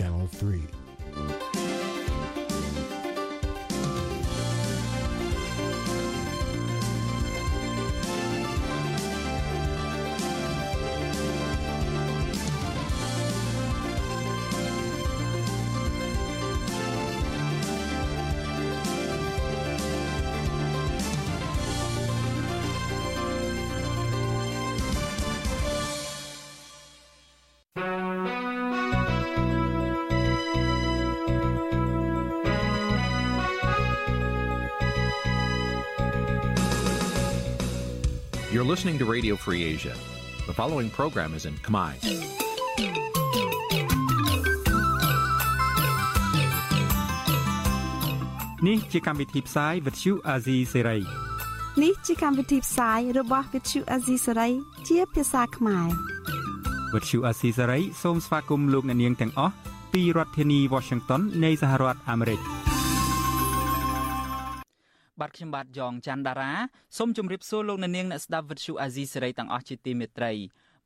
[0.00, 1.49] Channel 3.
[38.70, 39.94] Listening to Radio Free Asia.
[40.46, 41.90] The following program is in Khmer.
[48.68, 50.98] នេះជាកម្មវិធីផ្សាយវិទ្យុអាស៊ីសេរី
[51.82, 54.50] នេះជាកម្មវិធីផ្សាយរបស់ Vithu Azisari
[54.88, 55.88] ជាភាសាខ្មែរ
[56.94, 59.54] វិទ្យុអាស៊ីសេរីសូមស្វាគមន៍លោកអ្នកនាងទាំងអស់
[59.92, 62.59] ពីរដ្ឋធានី Washington នៃសហរដ្ឋអាមេរិក
[65.20, 66.52] បាទខ្ញុំបាទយ៉ងច័ន្ទដារា
[66.98, 70.32] សូមជម្រាបសួរលោកអ្នកនាងអ្នកស្ដាប់វិទ្យុអាស៊ីសេរីទាំងអស់ជាទីមេត្រី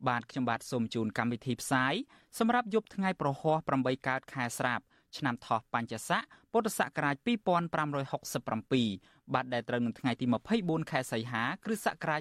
[0.08, 1.94] បាទខ្ញុំបាទសូមជូនកម្មវិធីផ្សាយ
[2.38, 4.80] សម្រាប់យប់ថ្ងៃប្រហោះ8កើតខែស្រាប
[5.16, 10.26] ឆ្នាំថោះបញ្ញស័កពុទ្ធសករាជ2567បាទដែលត្រូវនឹងថ្ងៃទី
[10.58, 12.20] 24ខែសីហាគ្រិស្តសករាជ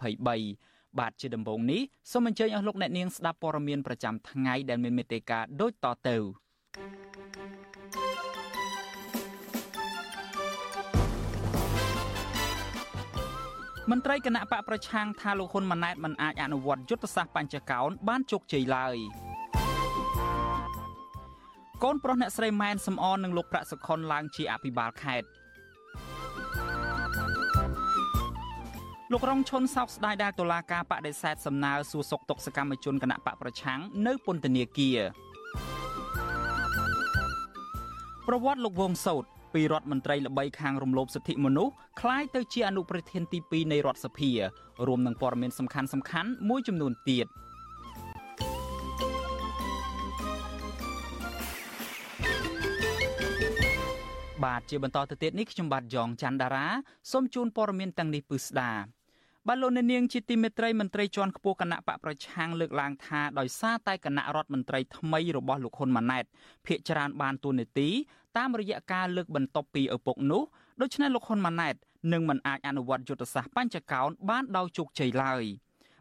[0.00, 6.16] 2023បាទជាដំបូងនេះសូមអញ្ជើញអស់លោកអ្នកនាងស្ដាប់ព័ត៌មានប្រចាំថ្ងៃដែលមានមេត្តាដូចតទៅ
[13.90, 18.96] មន្ត្រីគណៈបកប្រឆាំងថាលោកហ៊ុនម៉ាណែតមិនអាចអនុវត្តយុទ្ធសាស្ត្របញ្ចកោណបានជោគជ័យឡើយ
[21.82, 25.28] កូនប្រុសអ្នកស្រីម៉ែនសំអននិងលោកប្រាក់សុខុនឡើងជាអភិបាលខេត្ត
[29.12, 34.98] លោករងឈុនសោកស្ដាយដែលតុលាការបដិសេធសំណើសួរសុកទុកសកម្មជនគណៈបកប្រឆាំងនៅពន្ធនាគារ
[38.28, 44.31] ប្រវត្តិលោកវងសោត ពីរដ្ឋមន្ត្រីល្បីខាងរំលោភសិទ្ធិមនុស្សคล้ายទៅជាអនុប្រធានទី2នៃរដ្ឋសភា
[44.87, 47.27] រួមនឹងព័ត៌មានសំខាន់សំខាន់មួយចំនួនទៀត
[54.45, 56.67] បាទជាបន្តទៅទៀតនេះខ្ញុំបាទយ៉ងច័ន្ទដារា
[57.11, 58.71] សូមជូនព័ត៌មានទាំងនេះពឺស្ដា
[59.47, 66.25] បាទលោកអ្នកនាងជាទីមេត្រីមន្ត្រីជាន់ខ្ពស់គណៈបកប្រឆាំងលើកឡើងថាដោយសារតែគណៈរដ្ឋមន្ត្រីថ្មីរបស់លោកហ៊ុនម៉ាណែត
[66.65, 67.89] ភាកច្រើនបានទួនាទី
[68.38, 70.42] តាមរយៈការលើកបន្ទប់ពីឪពុកនោះ
[70.80, 71.74] ដូច្នេះលោកហ៊ុនម៉ាណែត
[72.12, 75.44] នឹងមិនអាចអនុវត្តយុទ្ធសាស្ត្របញ្ចកោណបានដោយជោគជ័យឡើយ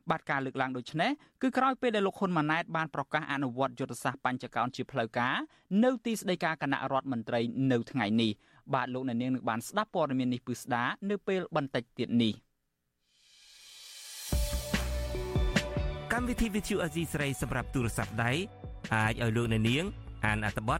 [0.09, 1.11] បាទការលើកឡើងដូចនេះ
[1.41, 5.35] គឺក្រោយពេលដែលលោកហ៊ុនម៉ាណែតបានប្រកាសអនុវត្តយុទ្ធសាស្ត្របញ្ចកោណជាផ្លូវការ
[5.83, 7.39] នៅទីស្តីការគណៈរដ្ឋមន្ត្រី
[7.71, 8.31] នៅថ្ងៃនេះ
[8.73, 12.33] បាទលោកអ្នកនាងនឹងបានស្ដាប់ព័ត៌មាននេះពឺស្ដានៅពេលបន្តិចទៀតនេះ
[16.13, 18.31] កម្មវិធី Vithu Azizi ស្រីសម្រាប់ទូរស័ព្ទដៃ
[18.93, 19.83] អាចឲ្យលោកអ្នកនាង
[20.25, 20.79] អានអត្ថបទ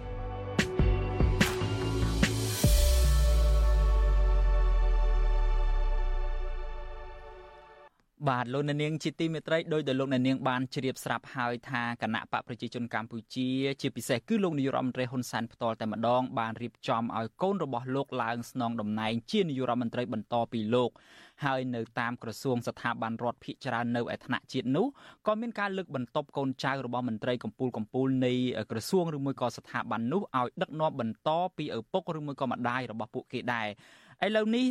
[8.29, 13.49] បាទលោកអ្នកនាងជាទីមេត្រីដោយដែលលោកអ្នកនាងបានជ្រាបស្រាប់ហើយថាគណៈបកប្រជាជនកម្ពុជា
[13.81, 20.89] ជាពិសេសគឺលោកនាយរដ្ឋមន្ត្រីហ៊ុនសែនផ្ទាល់តែម្ដងបានរៀបចំឲ្យកូនរបស់លោកឡើងស្នងតំណែងជានាយរដ្ឋមន្ត្រីបន្តពីលោក
[21.45, 24.85] ហើយនៅតាមក្រសួងស្ថាប័នរដ្ឋភិច្រើននៅឯថ្នាក់ជាតិនោះ
[25.27, 28.33] ក៏មានការលើកបន្ទប់កូនចៅរបស់មន្ត្រីកម្ពូលកម្ពូលនៃ
[28.71, 33.67] ក្រសួងឬមួយក៏ស្ថាប័ននោះឲ្យដឹកនាំបន្តពីឪពុកឬមួយក៏ម្ដាយរបស់ពួកគេដែរ
[34.25, 34.65] ឥឡូវនេះ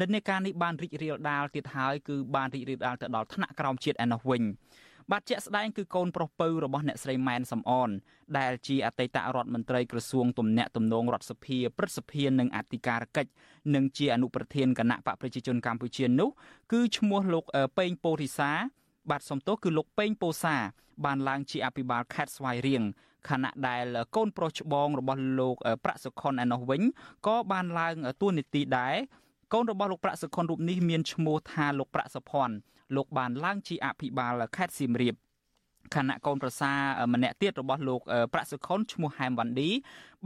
[0.00, 4.42] និន្នាការនេះបានរីករាលដាលទៀតហើយគឺបានរីករាលដាលទៅដល់ថ្នាក់ក្រោមជាតិឯនោះវិញ
[5.12, 7.90] បាទជាក់ស្ដែងគឺកូនប្រុសពៅរបស់អ្នកស្រីម៉ែនសំអន
[8.38, 13.30] ដែលជាអតីតរដ្ឋមន្ត្រីក្រសួងទំនាក់ទំនងរដ្ឋសភាព្រឹទ្ធសភានិងអធិការកិច្ច
[13.74, 16.28] និងជាអនុប្រធានគណៈបកប្រជាជនកម្ពុជានោះ
[16.72, 17.44] គឺឈ្មោះលោក
[17.78, 18.50] ប៉េងពូរិសា
[19.10, 20.56] បាទសំទោសគឺលោកប៉េងពោសា
[21.04, 22.82] បានឡើងជាអភិបាលខេត្តស្វាយរៀង
[23.28, 23.84] ខណៈដែល
[24.16, 26.82] កូនប្រុសច្បងរបស់លោកប្រាក់សុខុនឯនោះវិញ
[27.26, 28.94] ក៏បានឡើងទួនាទីដែរ
[29.52, 32.54] កូនរបស់លោកប្រាក់សុខុនរូបនេះមានឈ្មោះថាលោកប្រាក់សុភ័ណ្ឌ
[32.96, 35.14] លោកបានឡើងជាអភិបាលខេត្តសៀមរាប
[35.94, 36.72] ខណៈកូនប្រសា
[37.12, 38.00] ម្នាក់ទៀតរបស់លោក
[38.32, 39.70] ប្រាក់សុខុនឈ្មោះហែមវ៉ាន់ឌី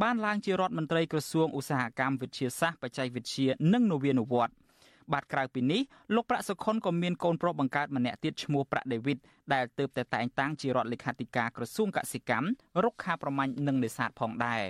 [0.02, 4.56] បានឡើងជារដ្ឋមន្ត្រីក្រសួងឧស្សាហកម្មវិទ្យាសាស្ត្របច្ចេកវិទ្យានិងនវានុវត្តន៍
[5.12, 5.80] បាទក្រៅពីនេះ
[6.14, 9.18] លោកប្រាក់សុខុនក៏មានកូនប្រុសបង្កើតម្នាក់ទៀតឈ្មោះប្រាក់ដេវីត
[9.54, 12.48] ដែលទើបតែតែងតាំងជារដ្ឋលេខាធិការក្រសួងកសិកម្ម
[12.84, 14.62] រុក្ខាប្រមាញ់និងនេសាទផងដែរ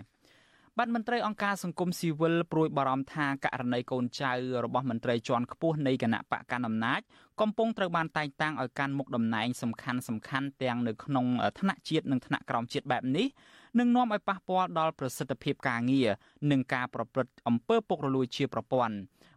[0.78, 4.32] បាទមន្ត្រីអង្គការសង្គមស៊ីវិលព្រួយបារម្ភថាករណីកូនចៅ
[4.64, 7.00] របស់មន្ត្រីជាន់ខ្ពស់នៃគណៈបកកណ្ដាលអំណាច
[7.40, 11.26] កំពុងត្រូវបានតែងតាំងឲ្យកាន់មុខតំណែងសំខាន់សំខាន់ទាំងនៅក្នុង
[11.58, 13.26] ថ្នាក់ជាតិនិងថ្នាក់ក្រោមជាតិបែបនេះ
[13.78, 16.08] នឹងនាំឲ្យប៉ះពាល់ដល់ប្រសិទ្ធភាពការងារ
[16.50, 18.94] និងការប្រព្រឹត្តអំពើពុករលួយជាប្រព័ន្ធ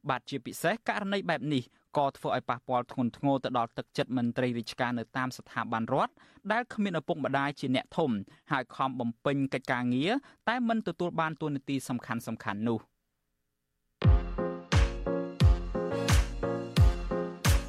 [0.10, 1.64] បាទជាពិសេសករណីបែបនេះ
[1.98, 6.14] ក៏ធ្វើឲ្យប៉ះពាល់ធ្ងន់ធ្ងរទៅដល់ទឹកចិត្តមន្ត្រីរាជការនៅតាមស្ថាប័នរដ្ឋ
[6.52, 8.12] ដែលគ្មានឪពុកម្ដាយជាអ្នកធំ
[8.52, 10.12] ហើយខំបំពេញកិច្ចការងារ
[10.50, 12.80] តែមិនទទួលបានតួនាទីសំខាន់ៗនោះ។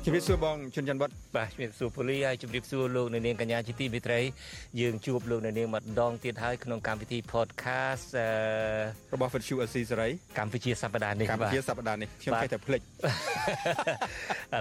[0.07, 4.21] ជំរាបសួរបងជុនច័ន្ទវត្តបាទជំរាបសួរពូលីហើយជំរាបសួរលោកនៅនាងកញ្ញាជាទីមេត្រី
[4.81, 8.07] យើងជួបលោកនៅនាងម្ដងទៀតហើយក្នុងកម្មវិធី podcast
[9.13, 10.09] របស់ Virtual Asia សេរី
[10.39, 12.85] កម្ពុជាសប្តាហ៍នេះកម្ពុជាសប្តាហ៍នេះខ្ញុំគេតែភ្លេចឥ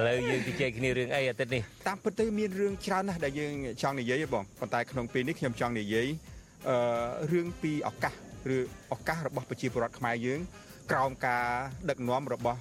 [0.08, 6.08] ឡូវយើងជជែកគ្នារឿងអីអាទិត្យនេះតាមពិតទៅមានរឿងច្រើនណាស់ដែលយើងចង់និយាយបងប៉ុន្តែក្នុងពេលនេះខ្ញុំចង់និយាយ
[6.70, 6.78] អឺ
[7.32, 8.14] រឿងពីឱកាស
[8.56, 8.58] ឬ
[8.94, 10.42] ឱកាសរបស់ប្រជាពលរដ្ឋខ្មែរយើង
[10.92, 11.46] ក្រោមការ
[11.90, 12.60] ដឹកនាំរបស់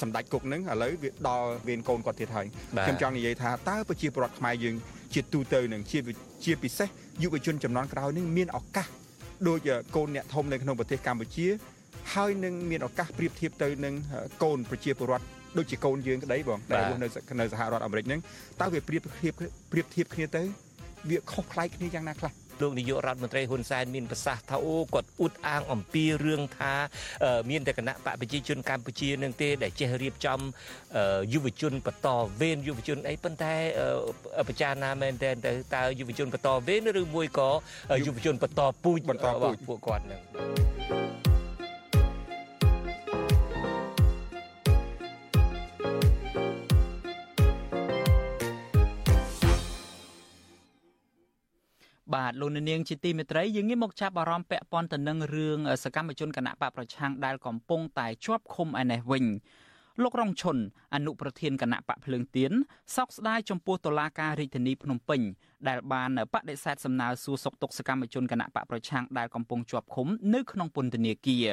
[0.00, 2.46] សម្ដេចគុកនឹងឥឡូវវាដល់វេនកូនគាត់ទៀតហើយ
[2.86, 4.74] ខ្ញុំចង់និយាយថាតើប្រជាពលរដ្ឋខ្មែរយើង
[5.14, 5.98] ជាទូទៅនឹងជា
[6.44, 6.88] ជាពិសេស
[7.22, 8.86] យុវជនចំនួនក្រោយនឹងមានឱកាស
[9.48, 9.58] ដូច
[9.96, 11.46] កូនអ្នកធំនៅក្នុងប្រទេសកម្ពុជា
[12.14, 13.94] ហើយនឹងមានឱកាសប្រៀបធៀបទៅនឹង
[14.42, 15.24] កូនប្រជាពលរដ្ឋ
[15.58, 17.08] ដូចជាកូនយើងក្តីបងដែលរស់នៅ
[17.40, 18.20] នៅសហរដ្ឋអាមេរិកហ្នឹង
[18.60, 19.32] តើវាប្រៀបធៀប
[19.72, 20.42] ប្រៀបធៀបគ្នាទៅ
[21.10, 22.32] វាខុសប្លែកគ្នាយ៉ាងណាខ្លះ
[22.62, 26.72] លោកនាយករដ្ឋមន្ត្រីហ៊ុនសែនមានប្រសាសន៍ថាអូគាត់អ៊ុតអាងអំពីរឿងថា
[27.50, 30.40] មានតែគណៈបកប្រជាជនកម្ពុជានឹងទេដែលចេះរៀបចំ
[31.32, 32.08] យុវជនបន្ត
[32.40, 33.54] វេនយុវជនអីប៉ុន្តែ
[34.48, 35.30] បច្ចាណាមែនតើ
[35.74, 37.50] តើយុវជនបន្តវេនឬមួយក៏
[38.06, 40.20] យុវជនបន្តពូជបន្តពូជពួកគាត់នឹង
[52.14, 59.24] បាទលោកនាងជាទីមេត្រីយើងងាកមកចាប់អារម្មណ៍ពាក់ព័ន្ធទៅនឹងរឿងសកម្មជនគណៈបកប្រឆាំងដែលកំពុងតែជាប់ឃុំឯនេះវិញ
[60.02, 60.56] លោករងឈុន
[60.94, 62.52] អនុប្រធានគណៈបកភ្លើងទៀន
[62.96, 65.20] សោកស្ដាយចំពោះតុលាការរាជធានីភ្នំពេញ
[65.68, 71.46] ដែលបានបដិសេធសំណើសួរសុខទុក្ខសកម្មជនគណៈបកប្រឆាំងដែលកំពុងជាប់ឃុំនៅក្នុងពន្ធនាគារ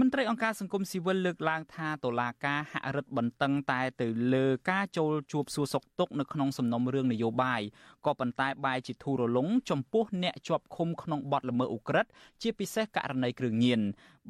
[0.00, 7.62] មន្ត្រីអង្គការសង្គមស៊ីវិលលើកឡើងថាតុលាការហាក់រឹតបន្តឹងតែទៅលើការចូលជួបសួរសុខទុក្ខនៅក្នុងសំណុំរឿងនយោបាយ
[8.06, 12.10] ក៏ប៉ុន្តែបែរជាធូររលុងចំពោះអ្នកជាប់ឃុំក្នុងបទល្មើសឧក្រិដ្ឋ
[12.42, 13.80] ជាពិសេសករណីគ្រឿងញៀន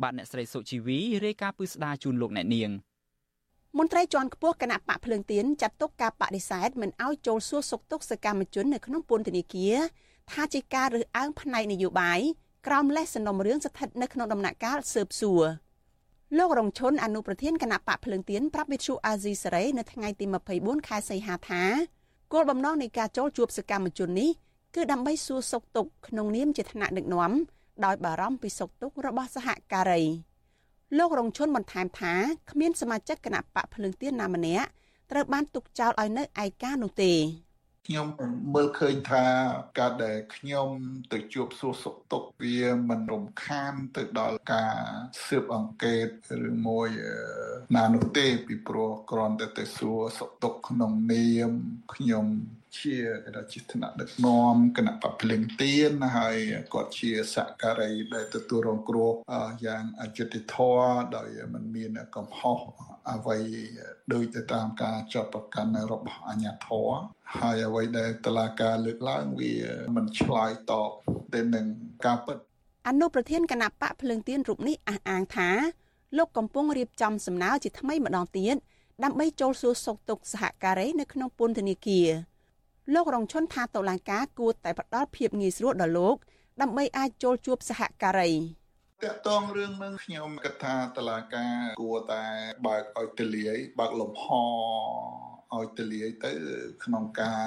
[0.02, 2.70] បាទអ្នកស្រីសុជីវីរាយការណ៍ពីស្ដារជូនលោកអ្នកនាង
[3.78, 9.76] មន្ត្រីជាន់ខ្ពស់គណៈបកភ្លើងទៀនចាត់ទុកការបដិសេធមិនឲ្យចូលសួរសុខទុក្ខសកម្មជននៅក្នុងពន្ធនាគារ
[10.32, 12.20] ថាជាការរើសអើងផ្នែកនយោបាយ
[12.66, 15.44] ក្រោមលេសសំណុំរឿងស្ថិតនៅក្នុងដំណាក់កាលស៊ើបសួរ
[16.38, 20.26] លោករងឈុនអនុប្រធានគណៈបកភ្លើងទៀនប្រាប់វិទ្យុអាស៊ីសេរីនៅថ្ងៃទី
[20.56, 21.62] 24ខែសីហាថា
[22.32, 24.30] គោលបំណងនៃការចូលជួបសកម្មជននេះ
[24.74, 27.32] គឺដើម្បីសួរសុខទុក្ខក្នុងនាមជាថ្នាក់ដឹកនាំ
[27.84, 30.02] ដោយបារម្ភពីសុខទុក្ខរបស់សហការី
[30.98, 32.14] លោករងឈុនបន្ថែមថា
[32.50, 34.68] គ្មានសមាជិកគណៈបកភ្លើងទៀនណាម្នាក់
[35.10, 37.12] ត្រូវបានទុកចោលឲ្យនៅឯកានោះទេ
[37.88, 38.08] ខ្ញុំ
[38.54, 39.26] មើលឃើញថា
[39.78, 40.68] ការដែលខ្ញុំ
[41.12, 44.76] ទៅជួបសួរសុខទុក្ខវាមិនរំខានទៅដល់ការ
[45.26, 46.06] ស៊ើបអង្កេត
[46.48, 46.88] ឬមួយ
[47.76, 51.50] ណានោះទេពីព្រោះគ្រាន់តែទៅសួរសុខទុក្ខក្នុងនាម
[51.94, 52.26] ខ្ញុំ
[52.80, 56.36] ជាគេថាជាថ្នាក់ដឹកនាំគណៈបព្វភ្លឹងទៀនហើយ
[56.74, 59.12] គាត់ជាសការីដែលទទួលរងគ្រោះ
[59.66, 62.58] យ៉ាងអយុត្តិធម៌ដោយមិនមានកំហុស
[63.12, 63.38] អ្វី
[64.12, 66.90] ដោយទៅតាមការចាប់ប្រកាន់របស់អាជ្ញាធរ
[67.38, 69.54] ហើយអ្វីដែលតឡាការលើកឡើងវា
[69.96, 70.90] មិនឆ្លើយតប
[71.34, 71.66] ទៅនឹង
[72.06, 72.36] ការពិត
[72.88, 75.50] អនុប្រធានគណៈបកភ្លើងទៀនរូបនេះអះអាងថា
[76.18, 78.56] លោកកំពុងរៀបចំសំណើជាថ្មីម្ដងទៀត
[79.04, 82.08] ដើម្បីចូលសួរសុខទុក្ខសហការីនៅក្នុងពន្ធនាគារ
[82.92, 86.16] លោករងឈុនថាតុលាការគួរតែផ្ដល់ភាពងាយស្រួលដល់លោក
[86.60, 88.32] ដើម្បីអាចចូលជួបសហការី
[89.02, 92.24] តកតងរឿងនឹងខ្ញុំគិតថាតឡាការគួរតែ
[92.66, 94.26] បើកឲ្យទលាយបើកលំហ
[95.56, 96.32] ឲ្យទលាយទៅ
[96.84, 97.44] ក្នុងការ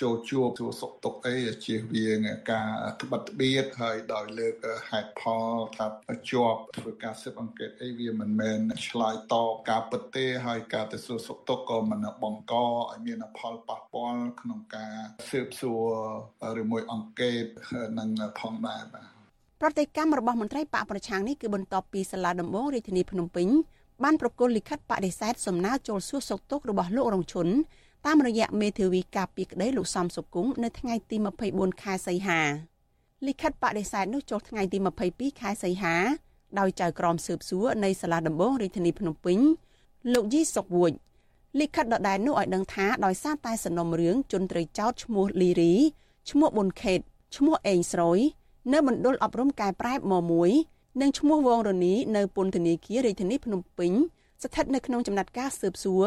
[0.00, 4.54] ចូលជួបជួសុខទុក្ខអីជៀសវាងការត្បិតត្បៀតហើយដោយលើក
[4.90, 5.86] ហេតុផលថា
[6.30, 14.94] ជាប់ធ្វើការស៊ើបអង្កេតអីវាមិនមែនឆ្លើយតបការពិតទេហើយការទៅសួរសុខទុក្ខក៏មិនបង្កឲ្យមានផលប៉ះពាល់ក្នុងការ
[15.30, 15.72] ស៊ើបសួ
[16.54, 17.44] រឬមួយអង្កេត
[17.98, 18.08] នឹង
[18.40, 19.08] ផងដែរបាទ
[19.60, 23.48] ប្រតិកម្មរបស់មន្ត្រីបកប្រឆាំងនេះគឺបន្ទាប់ពីសាលាដំបងរាជធានីភ្នំពេញ
[24.04, 27.48] បានប្រគល់លិខិតបដិសេធសំណើចូលសួរសុខទុក្ខរបស់លោករងឈុន
[28.06, 31.16] តាមរយៈមេធាវីការពីក្តីលោកសំសុគង្គនៅថ្ងៃទី
[31.50, 32.40] 24ខែសីហា
[33.26, 34.78] លិខិតបដិសេធនោះចុះថ្ងៃទី
[35.10, 35.94] 22ខែសីហា
[36.58, 39.38] ដោយចៅក្រមស៊ើបសួរនៃសាលាដំបងរាជធានីភ្នំពេញ
[40.14, 40.92] លោកយីសុកវួយ
[41.60, 45.74] លិខិតដដែលនោះឲ្យដឹងថាដោយសារតែសំណុំរឿងជនត្រីចោតឈ្មោះលីរី
[46.30, 47.00] ឈ្មោះប៊ុនខេត
[47.36, 48.18] ឈ្មោះអេងស្រួយ
[48.72, 53.91] នៅមណ្ឌលអប់រំកែប្រែម1 និងឈ្មោះវងរនីនៅពន្ធនាគាររាជធានីភ្នំពេញ
[54.43, 56.05] ស្ថិតនៅក្នុងចំណាត់ការស៊ើបសួរ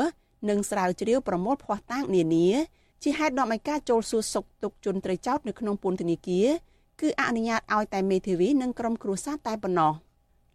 [0.49, 2.49] និងស្រាវជ្រាវប្រមូលភស្តុតាងនានា
[3.03, 6.49] ជាហេតុនាំឲ្យការចូលសួរសុខទុក្ខជនត្រីចោតនៅក្នុងពន្ធនាគារ
[7.00, 9.93] គឺអនុញ្ញាតឲ្យតែមេធាវីនិងក្រុមគ្រួសារតែប៉ុណ្ណោះ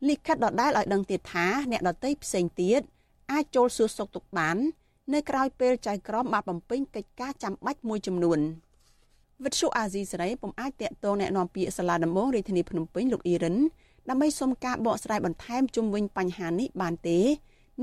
[0.10, 2.82] លិខិតដដែលឲ្យដឹងទៀតថាអ្នកដតីផ្សេងទៀត
[3.32, 4.58] អាចចូលសួរសុខទុក្ខបាន
[5.14, 8.40] នៅក្រៅពេលចៅក្រមបានបំពេញកិច្ចការចាំបាច់មួយចំនួន
[9.44, 13.58] វិទ្យុអាស៊ីសេរីពុំអាចតាក់ទងแนะនាំពាក្យសាលាដំបងរាជធានីភ្នំពេញលោកអ៊ីរិន
[14.09, 17.21] ដើម្បីសុំការបកស្រាយបន្ថែមជុំវិញបញ្ហានេះបានទេ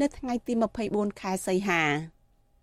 [0.02, 0.54] នៅថ្ងៃទី
[0.88, 1.82] 24ខែសីហា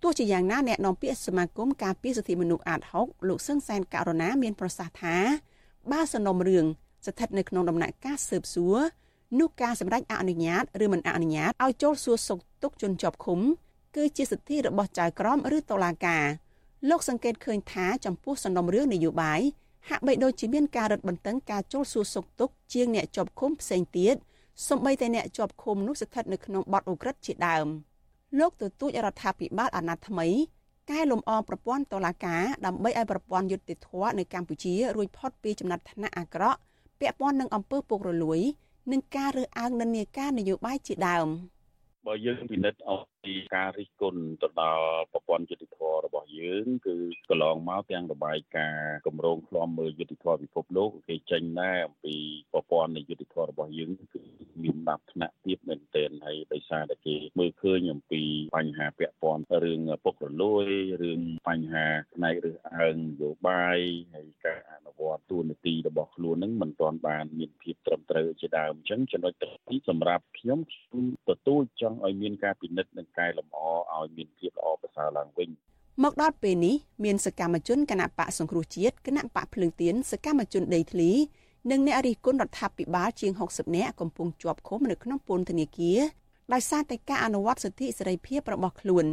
[0.03, 5.17] ទោះជាយ៉ាងណាអ្នកនាំពាក្យសមាគមការពារសិទ្ធិមនុស្សអាត6លោកសឹងសែនករណាមានប្រសាសន៍ថា
[5.93, 6.67] បើសំណុំរឿង
[7.07, 8.79] ស្ថិតនៅក្នុងដំណាក់កាលស៊ើបសួរ
[9.41, 13.41] នោះការសម្រេចអនុញ្ញាតឬមិនអនុញ្ញាតឲ្យចូលសួរសុខទុក្ខជនជាប់ឃុំ
[13.97, 16.25] គឺជាសិទ្ធិរបស់ចៅក្រមឬតុលាការ
[16.88, 19.41] លោកសង្កេតឃើញថាចំពោះសំណុំរឿងនយោបាយ
[19.88, 24.16] ហាក់បីដូចជាមានការរឹតបន្តឹងការចូលសួរសុខទុក្ខជាងអ្នកជាប់ឃុំផ្សេងទៀត
[24.68, 27.66] សម្បីតែអ្នកជាប់ឃុំនោះស្ថិតនៅក្នុងបទឧក្រិដ្ឋជាដើម
[28.38, 30.28] លោកទទូចរដ្ឋាភិបាលអាណត្តិថ្មី
[30.90, 36.59] កែលម្អប្រព័ន្ធតុលាការដើម្បីឲ្យប្រព័ន្ធយុត្តិធម៌នៅកម្ពុជារួចផុតពីចំណាត់ថ្នាក់អាក្រក់
[37.00, 38.40] ពាក់ព័ន្ធនឹងអំពើពុករលួយ
[38.92, 41.28] និងការរើសអើងនិន្នាការនយោបាយជាដើម។
[42.07, 46.97] បើយើងពិនិត្យអំពីការរិះគន់ទៅដល់ប្រព័ន្ធយុតិធធរបស់យើង គឺ
[47.29, 52.17] កន្លងមកទាំងរបាយការណ៍គម្រោងឃ្លាំមើលយុតិធធពិភពលោកគេចេញដែរអំពី
[52.53, 54.23] ប្រព័ន្ធនៃយុតិធធរបស់យើងគឺ
[54.63, 58.23] មានដាប់ថ្នាក់ទៀតមែនទែនហើយដោយសារតែគេមើលឃើញអំពី
[58.57, 60.67] បញ្ហាពាក់ព័ន្ធរឿងពុករលួយ
[61.03, 63.79] រឿងបញ្ហាផ្នែករើសអើងនយោបាយ
[64.15, 69.35] ហើយការអនុវត្តទួនាទីរបស់ខ្លួននឹងមិនទាន់បានមានភាពត្រឹមត្រូវជាដើមអញ្ចឹងចំណុច
[69.69, 73.61] ទីសម្រាប់ខ្ញុំខ្ញុំទទួលចង់ឲ្យមានការពិនិត្យនិងកែលម្អ
[73.97, 75.49] ឲ្យមានភាពល្អប្រសើរឡើងវិញ
[76.05, 81.11] មកដល់ពេលនេះមានសកម្មជនគណៈបកសង្គ្រោះជាតិគណៈបកភ្លើងទៀនសកម្មជនដីធ្លី
[81.71, 86.00] និងអ្នករិះគន់រដ្ឋាភិបាលជាង60នាក់កំពុងជាប់ឃុំនៅក្នុងពន្ធនាគារ
[86.53, 89.07] ដោយសារតែការអនុវត្តសិទ្ធិសេរីភាពរបស់ខ្លួន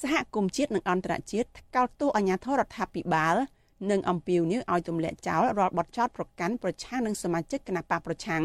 [0.00, 3.36] សហគមន៍ជាតិនិងអន្តរជាតិថ្កោលទោសអាញាធរដ្ឋាភិបាល
[3.90, 8.44] និងអំពាវនាវឲ្យទម្លាក់ចោលរាល់បទចោទប្រកាន់ប្រឆាំងនឹងសមាជិកគណៈបកប្រឆាំង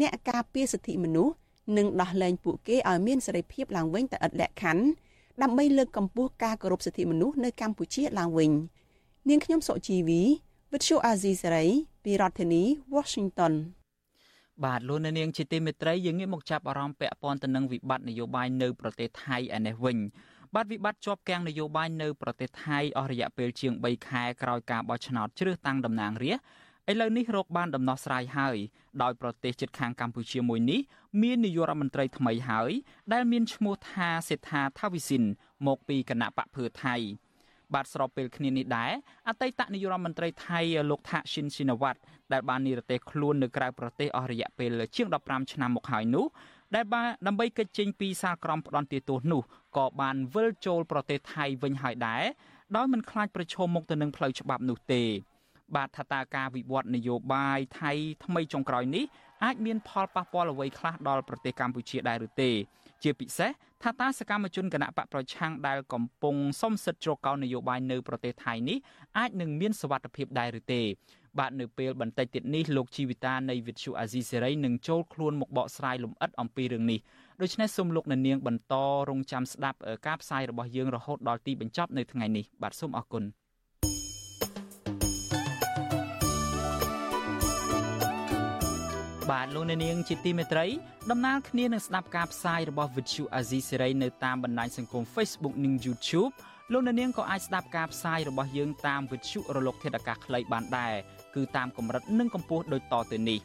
[0.00, 1.34] អ្នកការពារសិទ្ធិមនុស្ស
[1.76, 4.84] និងដោះលែងពួកគេឲ្យមានសេរីភាពឡើងវិញទៅឥតលក្ខខណ្ឌ
[5.42, 8.50] ដើម្បីលើកកម្ពស់ការគោរពសិទ្ធិមនុស្សនៅកម្ពុជាឡើងវិញ
[9.28, 10.22] នាងខ្ញុំសុជីវី
[10.72, 11.66] វិទ្យុអាស៊ីសេរី
[12.04, 12.62] ពីរដ្ឋធានី
[12.94, 13.54] Washington
[14.64, 19.98] បាទលោកអ្នកនាងជាទីមេត្រីយើងងាកមកចាប់អារម្មណ៍ពាក់ព័ន្ធទៅនឹងវិបត្តិនយោបាយនៅប្រទេសថៃឯនេះវិញ
[20.54, 26.44] បាទវិបត្តិជាប់គាំងនយោបាយនៅប្រទេសថៃអស់រយៈពេលជាង3ខែក្រោយការបោះឆ្នោតជ្រើសតាំងតំណាងរាស្ត្រ
[26.90, 28.56] ឥឡូវនេះរកបានដំណោះស្រាយហើយ
[29.02, 30.80] ដោយប្រទេសជិតខាងកម្ពុជាមួយនេះ
[31.22, 32.70] មាននាយករដ្ឋមន្ត្រីថ្មីហើយ
[33.12, 35.22] ដែលមានឈ្មោះថាសេដ្ឋាថាវិសិន
[35.66, 36.94] មកពីគណៈបកភឿថៃ
[37.74, 38.92] បាទស្របពេលគ្នានេះដែរ
[39.28, 40.60] អតីតនាយករដ្ឋមន្ត្រីថៃ
[40.90, 42.00] លោកថាក់ស៊ីនស៊ីណាវ៉ាត់
[42.32, 46.26] ដែលបាននិរទេសខ្លួននៅក្រៅប្រទេសអស់រយៈពេលជាង15ឆ្នាំមកហើយនោះ
[46.74, 49.42] ដែលបានដើម្បីកិច្ចចេញពីសាលក្រមផ្ដន់ទោសនោះ
[49.76, 52.24] ក៏បានវិលចូលប្រទេសថៃវិញហើយដែរ
[52.76, 55.02] ដោយមិនខ្លាចប្រឈមមុខទៅនឹងផ្លូវច្បាប់នោះទេ
[55.76, 57.92] បាទថាតើការវិវត្តនយោបាយថៃ
[58.24, 59.04] ថ្មីចុងក្រោយនេះ
[59.44, 62.50] អាចមានផលប៉ះពាល់អ្វីខ្លះដល់ប្រទេសកម្ពុជាដែរឬទេ
[63.02, 63.50] ជាពិសេស
[63.82, 68.78] ថាតើសកម្មជនគណៈបកប្រឆាំងដែលកំពុងសំសិទ្ធជ្រកកោននយោបាយនៅប្រទេសថៃនេះ
[69.18, 70.82] អាចនឹងមានសវត្ថភាពដែរឬទេ
[71.38, 77.00] បាទនៅពេលបន្តិចទៀតនេះលោកជីវិតានៃវិទ្យុអាស៊ីសេរីនឹងចូលខ្លួនមកបកស្រាយលម្អិតអំពីរឿងនេះ
[77.42, 78.74] ដូច្នេះសូមលោកអ្នកនាងបន្ត
[79.08, 83.24] រងចាំស្ដាប់ការផ្សាយរបស់យើងរហូតដល់ទីបញ្ចប់នៅថ្ងៃនេះបាទសូមអរគុណ
[89.30, 90.66] បាទលោកអ្នកនាងជាទីមេត្រី
[91.10, 96.32] ដំណើរគ្នានឹងស្ដាប់ការផ្សាយរបស់ Vuthu Azizi Serai នៅតាមបណ្ដាញសង្គម Facebook និង YouTube
[96.72, 100.94] លោកអ្នកនាងក៏អាចស្ដាប់ការផ្សាយរបស់យើងតាម Vuthu រលកធាតុអាកាសខ្លីបានដែរ
[101.34, 103.40] គឺតាមកម្រិតនិងកម្ពស់ដូចតទៅនេះ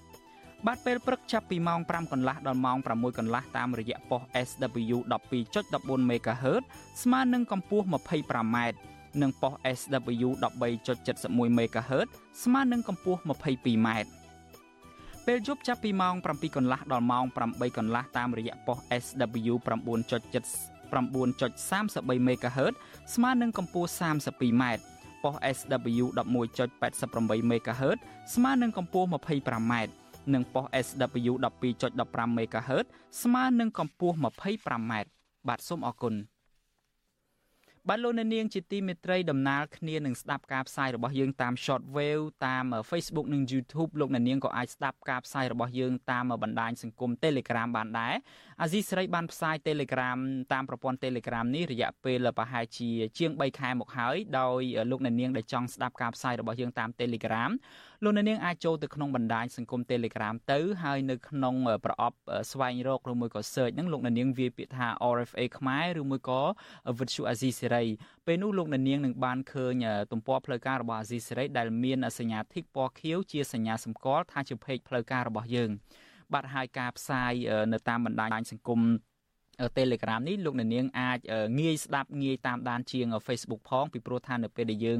[0.68, 4.98] បាទពេលព្រឹកចាប់ពីម៉ោង5កន្លះដល់ម៉ោង6កន្លះតាមរយៈប៉ុស SW
[5.52, 6.64] 12.14 MHz
[7.04, 8.58] ស្មើនឹងកម្ពស់ 25m
[9.22, 10.30] និងប៉ុស SW
[10.78, 12.08] 13.71 MHz
[12.44, 14.19] ស្មើនឹងកម្ពស់ 22m
[15.32, 22.74] ពេលយប់ចាប់ពីម៉ោង7កន្លះដល់ម៉ោង8កន្លះតាមរយៈប៉ុស SW 9.7 9.33 MHz
[23.14, 24.64] ស្មើនឹងកម្ពស់ 32m
[25.24, 27.98] ប៉ុស SW 11.88 MHz
[28.34, 29.74] ស្មើនឹងកម្ពស់ 25m
[30.34, 31.34] និងប៉ុស SW
[31.74, 32.86] 12.15 MHz
[33.22, 34.94] ស្មើនឹងកម្ពស់ 25m
[35.48, 36.14] បាទសូមអរគុណ
[37.88, 48.14] បាទលោកអ្នកនាងជាទីមេត្រីដំណើរគ្នានឹងស្ដាប់ការផ្សាយរបស់យើងតាម short wave តាម Facebook និង YouTube លោកអ្នកនាងក៏អាចស្ដាប់ការផ្សាយរបស់យើងតាមបណ្ដាញសង្គម Telegram បានដែរ
[48.64, 50.20] អាស៊ីសេរីបានផ្សាយ Telegram
[50.54, 54.62] តាមប្រព័ន្ធ Telegram នេះរយៈពេលប្រហែលជាជាង3ខែមកហើយដោយ
[54.92, 57.52] លោកអ្នកនាងដែលចង់ស្ដាប់ការផ្សាយរបស់យើងតាម Telegram
[58.04, 62.18] លោកអ្នកនាងអាចចូលទៅក្នុងបណ្ដាញសង្គម Telegram ទៅហើយនៅក្នុងប្រអប់
[62.52, 66.42] ស្វែងរកឬមួយក៏ search ហ្នឹងលោកអ្នកនាងវាយពាក្យថា RFA ខ្មែរឬមួយក៏
[66.98, 67.88] Virtual Azizi Serai
[68.26, 75.72] ពេលនោះលោកអ្នកនាងនឹងបានឃើញទំព័រផ្លូវការរបស់ Azizi Serai ដែលមានសញ្ញាធីកពណ៌ខៀវជាសញ្ញាសម្គាល់ថាជា page ផ្លូវការរបស់យើង
[76.34, 77.34] បាទហើយការផ្សាយ
[77.74, 78.82] នៅតាមបណ្ដាញសង្គម
[79.78, 81.20] Telegram នេះលោកអ្នកនាងអាច
[81.60, 85.00] ងាយស្ដាប់ងាយតាមដានជាង Facebook ផងពីព្រោះថានៅពេលដែលយើង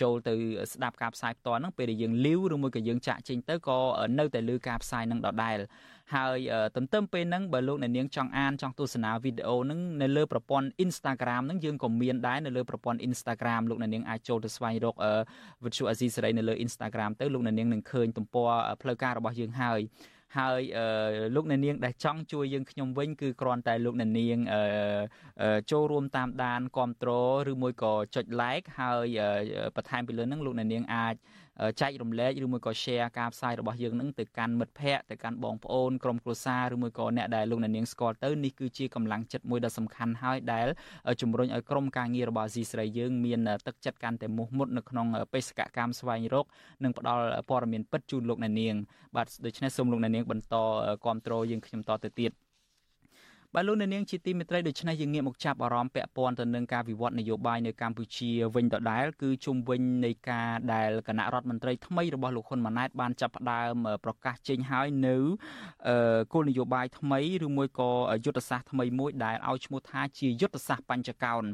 [0.00, 0.34] ចូលទៅ
[0.72, 3.78] ស្ដាប់ការផ្សាយផ្ទាល់ហ្នឹងពេលដែលយើងលីវឬមួយក៏យើងចាក់ចេញទៅក៏
[4.18, 5.58] នៅតែលើការផ្សាយនឹងដដែល
[6.14, 6.38] ហើយ
[6.76, 14.96] ទន្ទឹមពេលហ្នឹងបើលោកអ្នកនាងចង់អានចង់ទស្សនាវីដេអូហ្នឹងនៅលើប្រព័ន្ធ Instagram ហ្នឹងយើងក៏មានដែរនៅលើប្រព័ន្ធ Instagram លោកអ្នកនាងអាចចូលទៅស្វែងរក
[15.64, 18.50] Virtual Azizi សេរីនៅលើ Instagram ទៅលោកអ្នកនាងនឹងឃើញទំព័រ
[18.82, 19.80] ផ្លូវការរបស់យើងហើយ
[20.38, 20.60] ហើយ
[21.34, 24.38] លោកអ្នកនាងដែលចង់ជួយយើងខ្ញុំវិញគឺគ្រាន់តែលោកអ្នកនាង
[25.70, 29.06] ចូលរួមតាមដានគ្រប់គ្រងឬមួយក៏ចុច like ហើយ
[29.76, 31.14] បន្ថែមពីលើនឹងលោកអ្នកនាងអាច
[31.80, 40.66] ចែករំលែកឬមួយក៏ share ការផ្សាយរបស់យើងនឹងទៅកាន់មិត្តភ័ក្តិទៅកាន់បងប្អូនក្រុមគ្រួសារឬមួយក៏អ្នកដែលលោកអ្នកនាងស្គាល់ទៅនេះគឺជាកម្លាំងចិត្តមួយដ៏សំខាន់ហើយដែល
[41.20, 46.46] ជំរុញឲ្យក្រុមការងាររបស់អាស៊ីស្រីយើងមានទឹកចិត្តកាន់តែមោះមុតនៅក្នុងបេសកកម្មស្វែងរក
[46.84, 48.74] និងផ្ដល់ព័ត៌មានពិតជូនលោកអ្នកនាង
[49.16, 50.56] បាទដូច្នេះសូមលោកអ្នកនាងបន្ត
[51.04, 52.32] គ្រប់គ្រងយើងខ្ញុំតទៅទៀត
[53.56, 65.16] បាទលោកអ្នកនាងជាទីមេត្រីដូច្នេះយើងងាកមកចាប់អារម្មណ៍ពាក់ព័ន្ធទៅនឹងការវិវត្តនយោបាយនៅកម្ពុជាវិញដដែលគឺជុំវិញនៃការដែលគណៈរដ្ឋមន្ត្រីថ្មីរបស់លោកហ៊ុនម៉ាណែតបានចាប់ផ្ដើមប្រកាសចេញហើយនៅ
[66.32, 67.90] គោលនយោបាយថ្មីឬមួយក៏
[68.24, 71.44] យុទ្ធសាស្ត្រថ្មីមួយដែលឲ្យឈ្មោះថាជាយុទ្ធសាស្ត្របញ្ចកោណ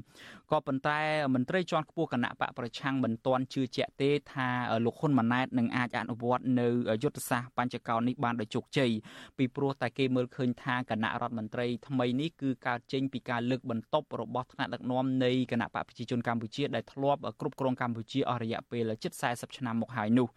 [0.50, 1.00] ក៏ប៉ុន្តែ
[1.34, 4.48] មន្ត្រីជាន់ខ្ពស់គណៈបកប្រឆាំងមិនទាន់ជឿជាក់ទេថា
[4.84, 6.68] លោកហ៊ុនម៉ាណែតនឹងអាចអនុវត្តនៅ
[7.02, 8.90] យុទ្ធសាស្ត្របញ្ចកោណនេះបានដោយជោគជ័យ
[9.38, 20.28] ពីព្រោះតែគេមើលឃើញថាគណៈរដ្ឋមន្ត្រីថ្មីនេះគឺកើតចេញពីការលើកបន្ទប់របស់ថ្នាក់ដឹកនាំនៃគណៈបកប្រជាជនកម្ពុជាដែលធ្លាប់គ្រប់គ្រងកម្ពុជាអស់រយៈពេលជិត40ឆ្នាំមកហើយនោះ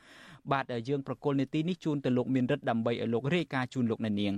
[0.52, 4.34] បាទយើងប្រកុលនីតិនេះជូនទៅលោកមានរិទ្ធដើម្បីឲ្យលោករាយការណ៍ជូនលោកអ្នកនាង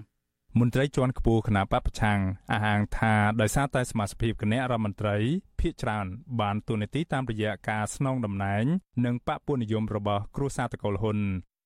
[0.59, 2.19] មន្ត្រីជាន់ខ្ពស់គណៈបពប្រឆាំង
[2.51, 5.17] អះអាងថាដោយសារតែសមាជិកគណៈរដ្ឋមន្ត្រី
[5.59, 6.05] ភាគច្រើន
[6.41, 8.65] បានទូនាទីតាមរយៈការស្នងតំណែង
[9.05, 11.17] និងបពុនិយមរបស់គ្រួសារតកូលហ៊ុន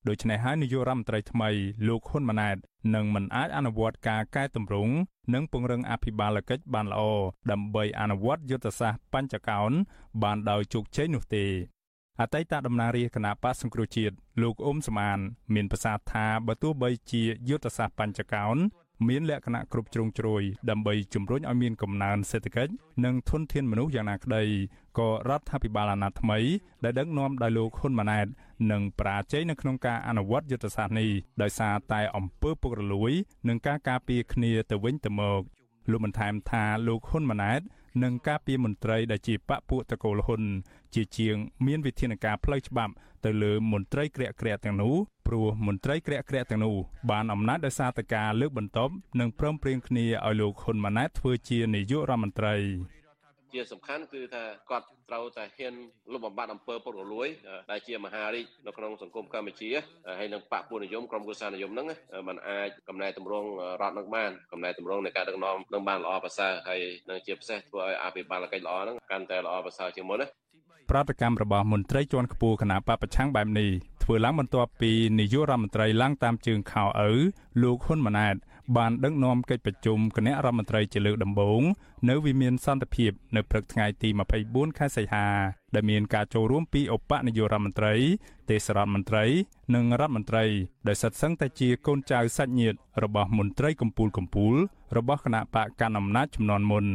[0.08, 1.50] ដូច្នេះហើយនាយករដ្ឋមន្ត្រីថ្មី
[1.88, 2.58] លោកហ៊ុនម៉ាណែត
[2.96, 4.94] នឹងមិនអាចអនុវត្តការកែតម្រង់
[5.34, 7.02] និងពង្រឹងអភិបាលកិច្ចបានល្អ
[7.52, 9.72] ដើម្បីអនុវត្តយុទ្ធសាស្ត្របញ្ចកោណ
[10.24, 11.46] បានដោយជោគជ័យនោះទេ
[12.22, 15.20] អតីតតំណាងរាជគណៈបកសង្គ្រោះជាតិលោកអ៊ុំសមាន
[15.54, 18.58] មានប្រសាសន៍ថាបើទោះបីជាយុទ្ធសាស្ត្របញ្ចកោណ
[19.08, 22.72] មានលក្ខណៈគ្រប់ជ្រុងជ្រោយដើម្បីជំរុញឲ្យមានកំណើនសេដ្ឋកិច្ច
[23.06, 24.44] និងធនធានមនុស្សយ៉ាងណាក្តី
[25.00, 26.40] ក៏រដ្ឋាភិបាលអាណត្តិថ្មី
[26.84, 28.28] ដែលដឹកនាំដោយលោកហ៊ុនម៉ាណែត
[28.72, 31.10] នឹងប្រាជ័យនៅក្នុងការអនុវត្តយុទ្ធសាស្ត្រនេះ
[31.42, 33.12] ដោយសារតែអំពើពុករលួយ
[33.48, 35.42] និងការការពារគ្នាទៅវិញទៅមក
[35.92, 37.62] លោកបន្ថែមថាលោកហ៊ុនម៉ាណែត
[38.04, 40.42] និងការពីមន្ត្រីដែលជាបពពួកតកូលហ៊ុន
[40.96, 42.94] ជាជាងមានវិធានការផ្លូវច្បាប់
[43.26, 44.96] ទៅលើមន្ត្រីក្រាក់ក្រាក់ទាំងនោះ
[45.28, 46.76] ព្រោះមន្ត្រីក្រាក់ក្រាក់ទាំងនោះ
[47.12, 52.56] បានអំណាចដោយសារតែការលើកបន្ទប់និងព្រមព្រៀងគ្នាឲ្យលោកហ៊ុនម៉ាណែតធ្វើជានាយករដ្ឋមន្ត្រី
[53.58, 55.74] ជាសំខាន់គឺថាគាត់ត្រូវតែហ៊ាន
[56.14, 57.28] លុបបំបាត់អំពើពុករលួយ
[57.72, 59.70] ដែលជាមហារាជនៅក្នុងសង្គមកម្ពុជា
[60.20, 61.88] ហើយនឹងបកពួកនិយមក្រុមគូសានិយមហ្នឹង
[62.28, 63.50] มันអាចកំណែតម្រង់
[63.82, 70.28] រដ្ឋនឹងបានកំណែតម្រង់នៃការដឹកនាំនឹងបានល្អប្រសើរហើយនឹងជាពិសេសធ្វើឲ្យអភិបាលកិច្ចល្អហ្នឹងកាន់តែល្អប្រសើរជាងមុនណា
[70.92, 73.70] ប្រតិកម្មរបស់មន្ត្រីជាន់ខ្ពស់គណៈបពប្រឆាំងបែបនេះ
[74.04, 77.12] ធ្វើឡើងបន្ទាប់ពីនាយករដ្ឋមន្ត្រីឡើងតាមជើងខោឪ
[77.62, 78.36] លោកហ៊ុនម៉ាណែត
[78.76, 81.62] បានដឹកនាំកិច្ចប្រជុំគណៈរដ្ឋមន្ត្រីជាលើកដំបូង
[82.10, 84.10] នៅវិមានសន្តិភាពនៅព្រឹកថ្ងៃទី
[84.44, 85.28] 24ខែសីហា
[85.76, 87.94] ដែលមានការចូលរួមពីឧបនាយករដ្ឋមន្ត្រី
[88.50, 89.26] ទេសរដ្ឋមន្ត្រី
[89.76, 90.46] និងរដ្ឋមន្ត្រី
[90.88, 94.56] ដែលសិតសឹងតែជាកូនចៅសាច់ញាតិរបស់មន្ត្រីកម្ពុជាកម្ពុជា
[94.98, 96.88] របស់គណៈបកកណ្ដាលអំណាចចំនួនមុន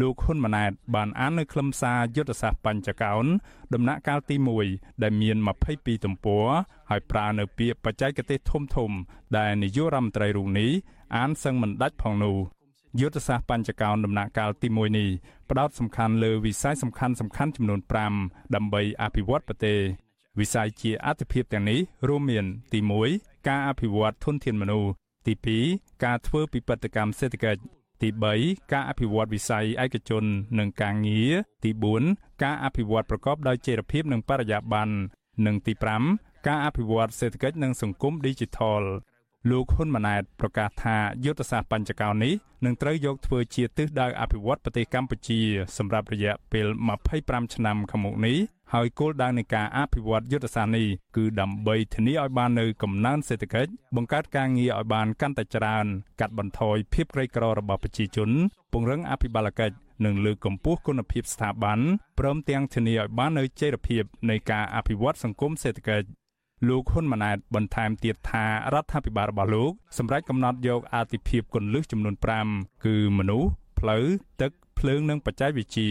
[0.00, 3.24] លោកហ៊ុនម៉ាណែតបានអាននៅខ្លឹមសារយុទ្ធសាស្ត្របញ្ចកោណ
[3.74, 4.36] ដំណាក់កាលទី
[4.68, 5.36] 1ដែលមាន
[5.70, 6.46] 22ទំព័រ
[6.90, 8.90] ហើយប្រើនៅពាក្យបច្ចេកទេសធំធំ
[9.36, 10.70] ដែលនាយករដ្ឋមន្ត្រីរូបនេះ
[11.16, 12.36] អានសឹងមិនដាច់ផងនោះ
[13.00, 15.08] យុទ្ធសាស្ត្របញ្ចកោណដំណាក់កាលទី1នេះ
[15.50, 17.80] ផ្ដោតសំខាន់លើវិស័យសំខាន់សំខាន់ចំនួន
[18.16, 19.78] 5ដើម្បីអភិវឌ្ឍប្រទេស
[20.38, 22.80] វិស័យជាអតិភិបទាំងនេះរួមមាន ទី
[23.12, 24.90] 1ការអភិវឌ្ឍធនធានមនុស្ស
[25.26, 25.34] ទី
[25.68, 27.60] 2ការធ្វើពិពិធកម្មសេដ្ឋកិច្ច
[28.02, 28.08] ទី
[28.40, 30.24] 3ការអភិវឌ្ឍវិស័យឯកជន
[30.58, 31.32] និងការងារ
[31.64, 31.70] ទី
[32.06, 34.94] 4ការអភិវឌ្ឍប្រកបដោយចីរភាពនិងបរិយាបន្ន
[35.46, 35.72] និងទី
[36.10, 38.84] 5ការអភិវឌ្ឍសេដ្ឋកិច្ចនិងសង្គម Digital
[39.50, 45.40] លោកហ៊ុនម៉ាណែតប្រកាសថាយុទ្ធសាស្ត្របញ្ចកោណនេះនឹងត្រូវយកធ្វើជាទិសដៅអភិវឌ្ឍប្រទេសកម្ពុជា
[45.78, 46.66] សម្រាប់រយៈពេល
[47.10, 48.36] 25ឆ្នាំខាងមុខនេះ
[48.72, 55.86] ហហើយគោលដៅនៃការអភិវឌ្ឍយុទ្ធសាស្ត្រនេះគឺដើម្បីធានាឲ្យបាននូវកំណើនសេដ្ឋកិច្ចបង្កើតការងារឲ្យបានកាន់តែច្រើន
[56.20, 58.30] កាត់បន្ថយភាពក្រីក្ររបស់ប្រជាជន
[58.72, 61.78] ពង្រឹងអភិបាលកិច្ចនិងលើកកម្ពស់គុណភាពស្ថាប័ន
[62.18, 66.06] ព្រមទាំងធានាឲ្យបាននូវចីរភាពនៃការអភិវឌ្ឍសង្គមសេដ្ឋកិច្ច
[66.68, 72.14] លោកហ៊ុនម៉ាណែតបន្ថែមទៀតថារដ្ឋាភិបាលរបស់លោកសម្រេចកំណត់យកអាទិភាពគន្លឹះចំនួន
[72.48, 74.04] 5គឺមនុស្សផ្លូវ
[74.40, 75.90] ទឹកភ្លើងនិងបច្ចេកវិទ្យា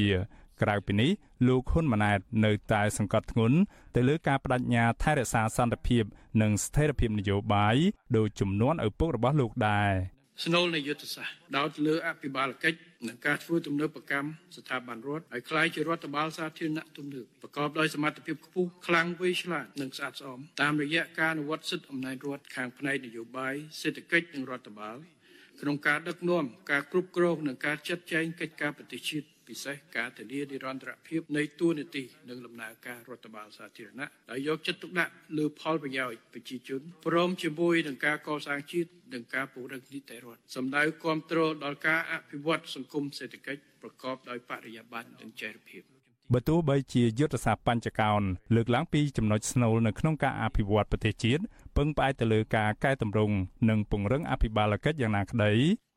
[0.62, 1.12] ក្រៅពីនេះ
[1.47, 3.58] លោកហ៊ុនម៉ាណែតនៅតែសង្កត់ធ្ងន់
[3.95, 6.04] ទៅលើការបដិញ្ញាថែរក្សាសន្តិភាព
[6.41, 7.76] និងស្ថិរភាពនយោបាយ
[8.17, 9.91] ដោយជំនន់ឪពុករបស់លោកដែរ
[10.41, 24.98] ស្នូលនៃយុទ្ធសាស្ត្រដោតលើអភិបាលកិច្ចនិងការធ្វើទំនើបកម្មស្ថាប័នរដ្ឋឲ្យក្លាយជារដ្ឋបាលសាធារណៈទំនើបប្រកបដោយសមត្ថភាពខ្ពស់ខ្លាំងវៃឆ្លាតនិងស្អាតស្អំតាមរយៈការអនុវត្តសិទ្ធិអំណាចរដ្ឋខាងផ្នែកនយោបាយសេដ្ឋកិច្ចនិងរដ្ឋបាល
[25.62, 45.84] ក្នុងការដឹកនាំការគ្រប់គ្រងនិងការចាត់ចែងកិច្ចការប្រទេសជាតិពិសេសការធានានិរន្តរភាពនៃទួនាទីនិងដំណើរការរដ្ឋបាលសាធារណៈដោយយកចិត្តទុកដាក់លើផលប្រយោជន៍ប្រជាជនព្រមជាមួយនឹងការកសាងជាតិនិងការពង្រឹងនីតិរដ្ឋសម្ដៅគ្រប់គ្រងដល់ការអភិវឌ្ឍសង្គមសេដ្ឋកិច្ចប្រកបដោយបរិយាបន្ននិងចីរភាព
[46.34, 48.22] បើទោះបីជាយុទ្ធសាស្ត្របញ្ចកោណ
[48.56, 51.44] លើកឡើងពីចំណុចស្នូលនៅក្នុងការអភិវឌ្ឍប្រទេសជាតិ
[51.78, 53.36] ពឹងផ្អែកទៅលើការកែតម្រង់
[53.70, 55.52] និងពង្រឹងអភិបាលកិច្ចយ៉ាងណាក្តី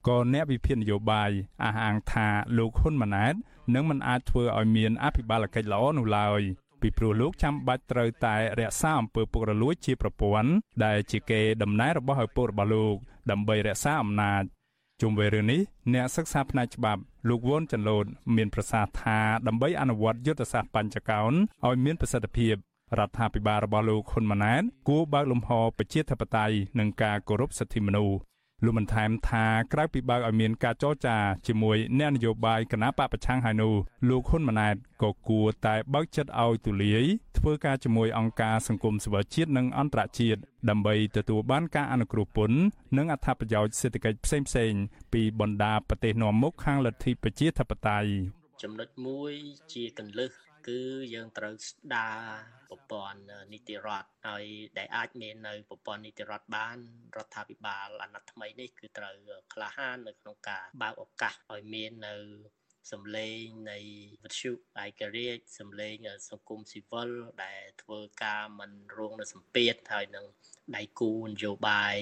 [0.09, 1.31] ក៏អ្នកវិភាគនយោបាយ
[1.65, 3.35] អះអាងថាលោកហ៊ុនម៉ាណែត
[3.75, 6.41] នឹងមិនអាចធ្វើឲ្យមានអភិបាលកិច្ចល្អនោះឡើយ
[6.81, 10.51] ពីព្រោះលោកចាំបាច់ត្រូវតែរក្សាអំពើពុករលួយជាប្រព័ន្ធ
[10.85, 12.97] ដែលជាគេដំណើររបស់ឪពុករបស់លោក
[13.31, 14.43] ដើម្បីរក្សាអំណាច
[15.01, 15.61] ជុំវិញរឿងនេះ
[15.95, 21.33] អ្នកសិក្សាផ្នែកច្បាប់លោកវ៉ុនចន្ទលូតមានប្រសាសន៍ថាដើម្បីអនុវត្តយុទ្ធសាស្ត្របញ្ចកោណ
[21.67, 22.55] ឲ្យមានប្រសិទ្ធភាព
[22.99, 28.17] រដ្ឋាភិបាលរបស់លោកហ៊ុនម៉ាណែតគួរបើកលំហប្រជាធិបតេយ្យនិងការគោរពសិទ្ធិមនុស្ស
[28.65, 33.75] លោកបានថែមថាក្រៅពីបើកឲ្យមានការចរចាជាមួយអ្នកនយោបាយគណៈបកប្រឆាំងហើយនោះ
[34.09, 37.05] លោកហ៊ុនម៉ាណែតក៏គួរតែបើកចិត្តឲ្យទូលាយ
[37.39, 42.59] ធ្វើការជាមួយអង្គការសង្គមស៊ីវិលជាតិនិងអន្តរជាតិដើម្បីទទួលបានការអនុគ្រោះពន្ធ
[42.97, 48.11] និងអត្ថប្រយោជន៍សេដ្ឋកិច្ចផ្សេងៗពីបណ្ដាប្រទេសនាំមុខខាងលទ្ធិប្រជាធិបតេយ្យ
[48.63, 49.33] ចំណុចមួយ
[49.73, 50.81] ជាកន្លឹះ គឺ
[51.15, 52.21] យើងត្រូវស្ដារ
[52.69, 53.21] ប្រព័ន្ធ
[53.53, 54.45] នីតិរដ្ឋហើយ
[54.79, 56.77] ដែលអាចមាននៅប្រព័ន្ធនីតិរដ្ឋបាន
[57.17, 59.17] រដ្ឋាភិបាលអាណត្តិថ្មីនេះគឺត្រូវ
[59.53, 62.15] ក្លាហាននៅក្នុងការបើកឱកាសឲ្យមាននៅ
[62.93, 63.79] សម្លេងនៃ
[64.23, 65.95] វិទ្យុឯករាជ្យសម្លេង
[66.31, 67.11] សង្គមស៊ីវិល
[67.45, 70.27] ដែលធ្វើការមិនរងនៅសម្ពាធហើយនឹង
[70.77, 71.99] ដៃគូនយោបាយ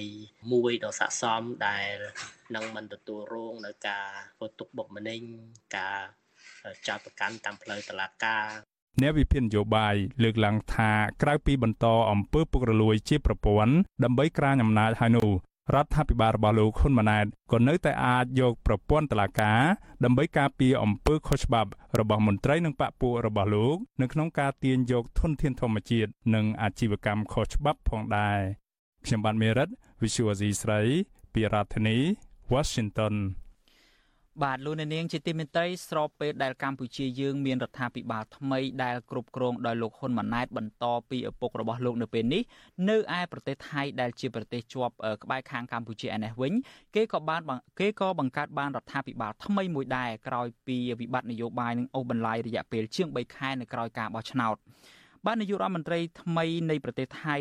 [0.51, 1.95] មួយដ៏ស័ក្តិសមដែល
[2.55, 5.21] នឹងមិនទទួលរងនៅការធ្វើទុកបុកម្នេញ
[5.77, 5.99] ការ
[6.87, 8.45] ចោទប្រកាន់តាមផ្លូវតុលាការ
[9.01, 13.73] អ្នកវិភាគនយោបាយលើកឡើងថាក្រៅពីបន្តអំពើពុករលួយជាប្រព័ន្ធ
[14.03, 15.31] ដើម្បីក្រាញអំណាចហើយនោះ
[15.73, 19.61] រដ្ឋាភិបាលរបស់លោកហ៊ុនម៉ាណែតក៏នៅតែអាចយកប្រព័ន្ធតុលាការ
[20.03, 28.39] ដើម្បីការពារអំពើខុសច្បាប់របស់មន្ត្រីនិងបកពួករបស់លោកនៅក្នុងការទាញយកធនធានធម្មជាតិនិងអាជីវកម្មខុសច្បាប់ផងដែរ
[29.05, 29.69] ខ្ញុំបានមេរិត
[30.01, 30.81] Visual Asia ស្រី
[31.33, 31.97] ពីរដ្ឋធានី
[32.53, 33.15] Washington
[34.43, 42.41] បាទលោកអ្នកនាងជាទីមេត្រីស្របពេលដែលកម្ពុជាយើងមានរដ្ឋាភិបាលថ្មីដែលគ្រប់គ្រងដោយលោកហ៊ុនម៉ាណែតបន្តពីឪពុករបស់លោកនៅពេលនេះ
[42.89, 44.93] នៅឯប្រទេសថៃដែលជាប្រទេសជាប់
[45.23, 46.53] ក្បែរខាងកម្ពុជាឯនេះវិញ
[46.95, 47.41] គេក៏បាន
[47.79, 54.57] គេក៏បង្កើតបានរដ្ឋាភិបាលថ្មីមួយដែរក្រោយពីវិបត្តិនយោបាយនឹងអូសបន្លាយរយៈពេលជាង3ខែនៅក្រោយការបោះឆ្នោត
[55.25, 57.35] បាទនាយករដ្ឋមន្ត្រីថ្មីនៃប្រទេសថៃ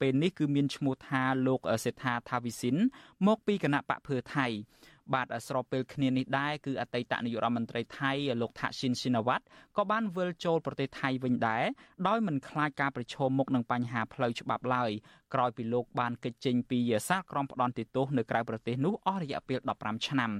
[0.00, 2.76] ពេលនេះគឺមានឈ្មោះថាលោកសេដ្ឋាថាវិសិន
[3.26, 4.46] មកពីគណៈបកភើថៃ
[5.14, 9.44] បាទស្របពេលគ្នានេះដែរគឺអតីតនាយករដ្ឋមន្ត្រីថៃលោកថាក់ស៊ីនស៊ីណាវ៉ាត់
[9.76, 11.64] ក៏បានវិលចូលប្រទេសថៃវិញដែរ
[12.08, 14.90] ដោយមិនខ្លាចការប្រឈមមុខនឹងបញ្ហាផ្លូវច្បាប់ឡើយ
[15.34, 20.32] ក្រោយពីលោកបានកិច្ចចេញពីសាលក្រមផ្ដន់ទោសនៅក្រៅប្រទេសនោះអស់រយៈពេល15ឆ្នាំ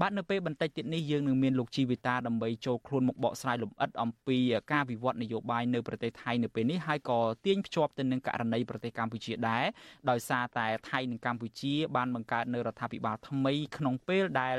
[0.00, 4.38] បាទនៅពេលបន្តិចទៀតនេះយើងនឹងមានលោកជីវិតាដើម្បីចូលខ្លួនមកបកស្រាយលម្អិតអំពី
[4.72, 9.64] ការវិវត្តនយោបាយនៅប្រទេសថៃនៅពេលនេះហើយក៏ទាញភ្ជាប់ទៅនឹងករណីប្រទេសកម្ពុជាដែរ
[10.10, 14.56] ដោយសារតែថៃនិងកម្ពុជា បានបង្កើតនៅរដ្ឋាភិបាលថ្មីក្នុងពេលដែល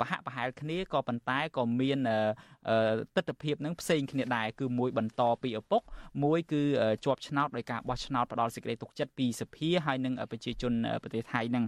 [0.00, 1.98] ប្រហាក់ប្រហែលគ្នាក៏ប៉ុន្តែក៏មាន
[3.16, 5.82] ទស្សនវិជ្ជានឹងផ្សេងគ្នាដែរគឺមួយបន្តពីឪពុក
[6.24, 6.62] មួយគឺ
[7.04, 11.64] ជាប់ឆ្នោតដោយការបោះឆ្នោតផ្ដាល់សេចក្តីទុកចិត្តពីសភាហើយនិងប្រជាជនប្រទេសថៃនឹង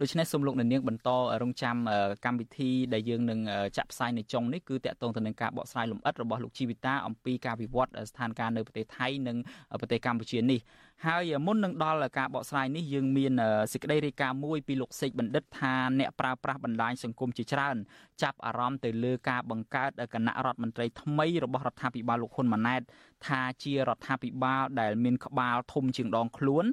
[0.00, 1.08] ដូច្នេះសូមលោកអ្នកនាងបន្ត
[1.42, 1.76] រងចាំ
[2.24, 3.40] កម្មវិធីដែលយើងនឹង
[3.76, 9.36] ចាក់ផ្សាយនៅចុងនេះគឺតកតងទៅនឹងការបកស្រាយលម្អិតរបស់លោកជីវិតាអំពីការវិវត្តស្ថានភាពនៅប្រទេសថៃនិង
[9.80, 10.60] ប្រទេសកម្ពុជានេះ
[11.06, 13.32] ហើយមុននឹងដល់ការបកស្រាយនេះយើងមាន
[13.72, 17.76] សេចក្តីរាយការណ៍មួយពីលោកសេកបណ្ឌិតថាអ្នកប្រើប្រាស់បណ្ដាញសង្គមជាច្រើន
[18.22, 22.82] ចាប់អារម្មណ៍ទៅលើការបង្កើតគណៈរដ្ឋមន្ត្រីថ្មីរបស់រដ្ឋាភិបាលលោកហ៊ុនម៉ាណែត
[23.26, 26.64] ថាជារដ្ឋាភិបាលដែលមានក្បាលធំជាងដងខ្លួន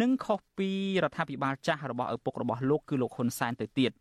[0.00, 0.70] និងខុសពី
[1.02, 3.92] រដ្ឋាភិបាលចាស់របស់ឪពុករបស់លោកគឺលោកហ៊ុនសែនទៅទៀត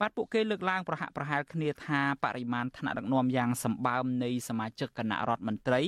[0.00, 5.82] បាទពួកគេលើកឡើងប្រហាក់ប្រហែលគ្នាថាបរិមាណថ្នាក់ដឹកនាំយ៉ាងសម្បើមនៃសមាជិកគណៈរដ្ឋមន្ត្រី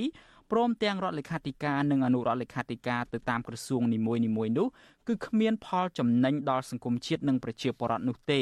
[0.51, 4.21] ព្រមទាំងរដ្ឋលេខាធិការនិងអនុរដ្ឋលេខាធិការទៅតាមក្រសួងនីមួយៗ
[4.57, 4.67] នោះ
[5.07, 8.41] គឺគ្មានផលចំណេញដល់សង្គមជាតិនិងប្រជាពលរដ្ឋនោះទេ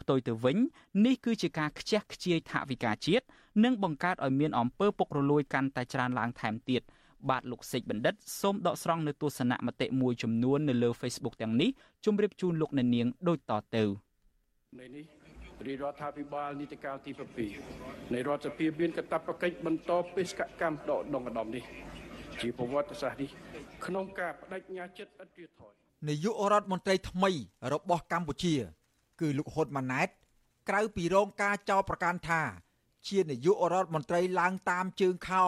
[0.00, 0.56] ផ្ទុយទៅវិញ
[1.06, 3.24] នេះគឺជាការខ្ជះខ្ជាយថវិកាជាតិ
[3.64, 6.82] និងបង្កើតឲ្យមានអំពើពុករលួយកាន់តែច្រើនឡើងថែមទៀត
[7.30, 11.70] បាទលោកសេកបណ្ឌិតសូមដកស្រង់នៅទស្សនៈមតិមួយចំនួននៅលើ Facebook ទាំងនេះ
[12.04, 13.84] ជម្រាបជូនលោកអ្នកនាងដូចតទៅ
[14.80, 15.21] នៅនេះ
[15.66, 17.12] រាជរដ្ឋាភិបាលនីតិកាលទី
[17.62, 21.64] 7នៃរដ្ឋសភាមានកាតព្វកិច្ចបន្តបេសកកម្មដកដងឧត្តមនេះ
[22.40, 23.30] ជាប្រវត្តិសាស្ត្រនេះ
[23.86, 25.72] ក្នុងការបដិញ្ញាចិត្តឥតទៀតថយ
[26.08, 27.30] នាយករដ្ឋមន្ត្រីថ្មី
[27.72, 28.54] របស់កម្ពុជា
[29.20, 30.08] គឺលោកហ៊ុនម៉ាណែត
[30.68, 32.42] ក្រៅពីរងការចោទប្រកាន់ថា
[33.08, 35.44] ជានាយករដ្ឋមន្ត្រីឡើងតាមជើងខោ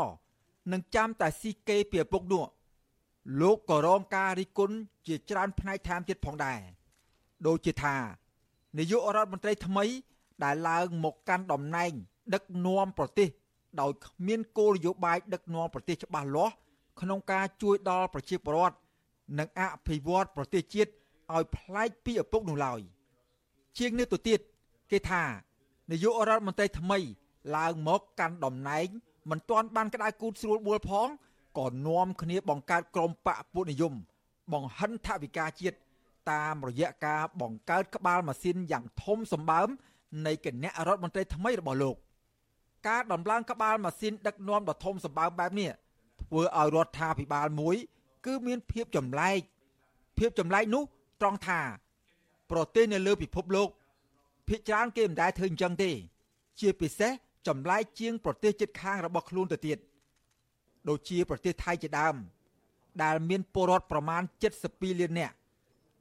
[0.72, 2.44] នឹងចាំតែស៊ីគេពីឪពុកនោះ
[3.40, 6.60] លោកក៏រងការរិះគន់ជាច្រើនផ្នែកថែមទៀតផងដែរ
[7.46, 7.96] ដូចជាថា
[8.78, 9.84] នាយករដ្ឋមន្ត្រីថ្មី
[10.44, 11.92] ដែលឡើងមកកាន់តំណែង
[12.34, 13.28] ដឹកនាំប្រទេស
[13.80, 16.54] ដោយគ្មានគោលនយោបាយដឹកនាំប្រទេសច្បាស់លាស់
[17.00, 18.76] ក្នុងការជួយដល់ប្រជាពលរដ្ឋ
[19.38, 20.90] និងអភិវឌ្ឍប្រទេសជាតិ
[21.34, 22.80] ឲ្យប្លែកពីឪពុកនោះឡើយ
[23.78, 24.40] ជាងនេះទៅទៀត
[24.90, 25.22] គេថា
[25.90, 26.98] នាយករដ្ឋមន្ត្រីថ្មី
[27.56, 28.86] ឡើងមកកាន់តំណែង
[29.30, 31.08] មិនទាន់បានក្តៅគូតស្រួលបួលផង
[31.58, 33.92] ក៏នាំគ្នាបង្កើតក្រុមបកពួកនិយម
[34.52, 35.76] បង្ហិនថវិកាជាតិ
[36.32, 39.68] តាមរយៈការបង្កើតក្បាលម៉ាស៊ីនយ៉ាងធំសម្បើម
[40.26, 41.96] នៃគណៈរដ្ឋមន្ត្រីថ្មីរបស់លោក
[42.88, 45.70] ការដំឡើងក្បាលម៉ាស៊ីនដឹកនាំដ៏ធំសម្បើមបែបនេះ
[46.22, 47.76] ធ្វើឲ្យរដ្ឋាភិបាលមួយ
[48.26, 49.40] គឺមានភាពចម្លែក
[50.18, 50.82] ភាពចម្លែកនោះ
[51.20, 51.60] ត្រង់ថា
[52.50, 53.68] ប្រទេសនៅលើពិភពលោក
[54.48, 55.90] ភាគច្រើនគេមិនដែលធ្វើអញ្ចឹងទេ
[56.60, 57.12] ជាពិសេស
[57.46, 59.78] ចម្លែកជាង ប្រទេសជិតខាងរបស់ខ្លួនទៅទៀត
[60.88, 62.14] ដូចជាប្រទេសថៃជាដើម
[63.02, 64.22] ដែលមានពលរដ្ឋប្រមាណ
[64.60, 65.34] 72លាននាក់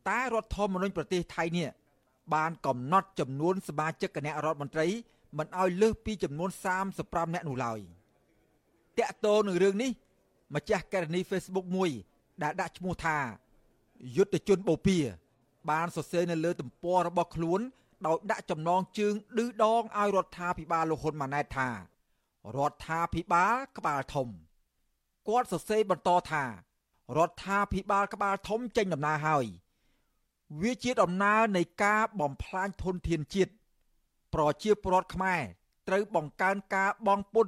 [0.10, 1.68] តែរដ្ឋធម្មនុញ្ញប្រទេសថៃនេះ
[2.34, 4.88] បានកំណត់ចំនួនសមាជិកគណៈរដ្ឋមន្ត្រី
[5.38, 6.50] មិនឲ្យលើសពីចំនួន
[6.92, 7.80] 35នាក់នោះឡើយ
[9.00, 9.92] តាក់ទងនឹងរឿងនេះ
[10.56, 11.90] ម្ចាស់ករណី Facebook មួយ
[12.44, 13.18] ដែលដាក់ឈ្មោះថា
[14.18, 15.04] យុទ្ធជនបូព៌ា
[15.72, 17.60] បានសរសេរនៅលើទំព័ររបស់ខ្លួន
[18.06, 21.70] ដោយដាក់ចំណងជើងឌឺដងឲ្យរដ្ឋាភិបាលលោកហ៊ុនម៉ាណែតថា
[22.58, 24.28] រដ្ឋាភិបាលក្បាលធំ
[25.28, 26.44] គាត់សរសេរបន្តថា
[27.18, 29.46] រដ្ឋាភិបាលក្បាលធំចេញដំណើរហើយ
[30.62, 33.52] វាជាដំណើរនៃការបំផ្លាញធនធានជាតិ
[34.34, 35.42] ប្រជាពលរដ្ឋខ្មែរ
[35.88, 37.48] ត្រូវបង្កើនការបងពុន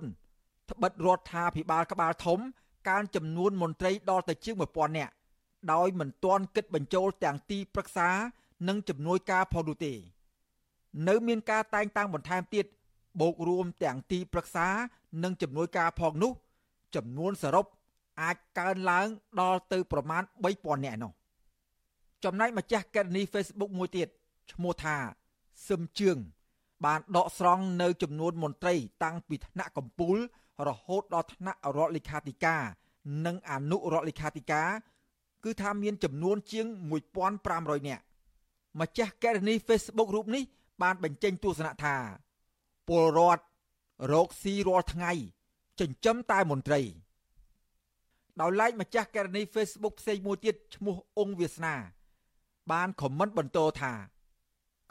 [0.72, 2.39] ត្បិតរដ្ឋាភិបាលក្បាលធំ
[2.89, 5.13] កើនចំនួនមន្ត្រីដល់ទៅជាង1000នាក់
[5.74, 8.10] ដោយមិនទាន់គិតបញ្ចូលទាំងទីប្រឹក្សា
[8.68, 9.94] និងជំនួយការផងនោះទេ
[11.08, 12.65] នៅមានការតែងតាំងបន្ថែមទៀត
[13.22, 14.68] បូករួមទាំងទីប្រឹក្សា
[15.24, 16.32] និងជំនួយការផងនោះ
[16.96, 17.65] ចំនួនសរុប
[18.22, 19.08] អាចកើនឡើង
[19.41, 20.24] ដល់ទៅប្រមាណ
[20.56, 21.12] 3000នាក់នោះ
[22.23, 24.08] ចំណែកម្ចាស់កេរនី Facebook មួយទៀត
[24.51, 24.97] ឈ្មោះថា
[25.67, 26.17] សឹមជឿង
[26.86, 30.17] បានដកស្រង់នៅចំនួនមន្ត្រី តាំងពីថ្នាក់កម្ពូល
[30.67, 32.63] រហូតដល់ថ្នាក់រដ្ឋលេខាធិការ
[33.25, 34.69] និងអនុរដ្ឋលេខាធិការ
[35.43, 36.65] គឺថាមានចំនួនជាង
[37.28, 38.04] 1500នាក់
[38.82, 40.43] ម្ចាស់កេរនី Facebook រូបនេះ
[40.82, 41.95] បានបញ្ចេញទស្សនៈថា
[42.88, 43.43] ពលរដ្ឋ
[44.13, 45.12] រកស៊ីរាល់ថ្ងៃ
[45.80, 46.82] ចិញ្ចឹមតែមន្ត្រី
[48.41, 51.75] ដោយឡែកម្ចាស់ករណី Facebook ផ្សេងមួយទៀតឈ្មោះអង្គវាសនា
[52.71, 53.93] បានខមមិនបន្តថា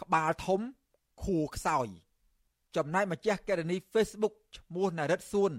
[0.03, 0.61] ក្បាលធំ
[1.23, 1.89] ខួរខ្សោយ
[2.77, 5.53] ចំណែកម្ចាស់ករណី Facebook ឈ្មោះណារិតសួន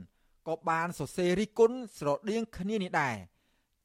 [0.48, 3.16] ក៏បានសរសេររិះគន់ស្រដៀងគ្នានេះដែរ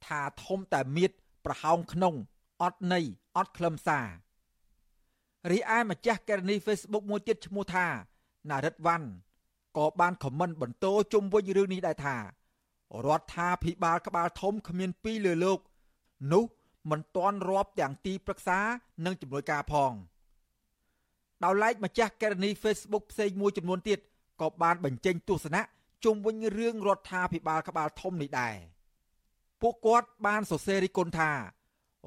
[0.06, 1.10] ថាធំតែមៀត
[1.44, 2.14] ប្រហោងក្នុង
[2.62, 3.04] អត់ន័យ
[3.36, 4.06] អត់ខ្លឹមសារ
[5.50, 7.86] រីឯម្ចាស់ករណី Facebook មួយទៀតឈ្មោះថា
[8.50, 9.08] ណារិតវ៉ាន់
[9.76, 12.16] ក៏បានខមមិនបន្តជុំវិញរឿងនេះដែរថា
[13.06, 15.58] រដ្ឋាភិបាលក្បាលធំគ្មានពីរលើលោក
[16.32, 16.44] នោះ
[16.90, 18.58] មិនទាន់រាប់ទាំងទីប្រឹក្សា
[19.04, 19.92] និងជំនួយការផង
[21.44, 23.98] ដោយឡែកម្ចាស់ករណី Facebook ផ្សេងមួយចំនួនទៀត
[24.40, 25.62] ក៏បានបញ្ចេញទស្សនៈ
[26.04, 28.56] ជុំវិញរឿងរដ្ឋាភិបាលក្បាលធំនេះដែរ
[29.60, 31.30] ពួកគាត់បានសរសេររិះគន់ថា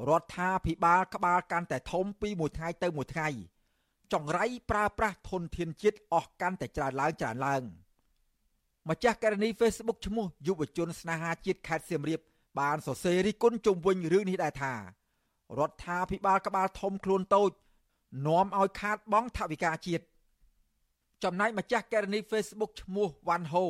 [0.09, 3.27] រដ្ឋាភិបាលក្បាលកាន់តែធំពីមួយថ្ងៃទៅមួយថ្ងៃ
[4.13, 7.63] ចង្រៃប្រើប្រាស់ធនធានជាតិអស់កាន់តែច្រើនឡើងច្រើនឡើង
[8.89, 12.19] ម្ចាស់ករណី Facebook ឈ្មោះយុវជនស្នេហាជាតិខេត្តសៀមរាប
[12.59, 14.73] បានសរសេររិះគន់ជុំវិញរឿងនេះដែរថា
[15.59, 17.51] រដ្ឋាភិបាលក្បាលធំខ្លួនតូច
[18.27, 20.03] នាំឲ្យខាតបង់ថវិកាជាតិ
[21.23, 23.65] ចំណែកម្ចាស់ករណី Facebook ឈ្មោះវ៉ាន់ហូ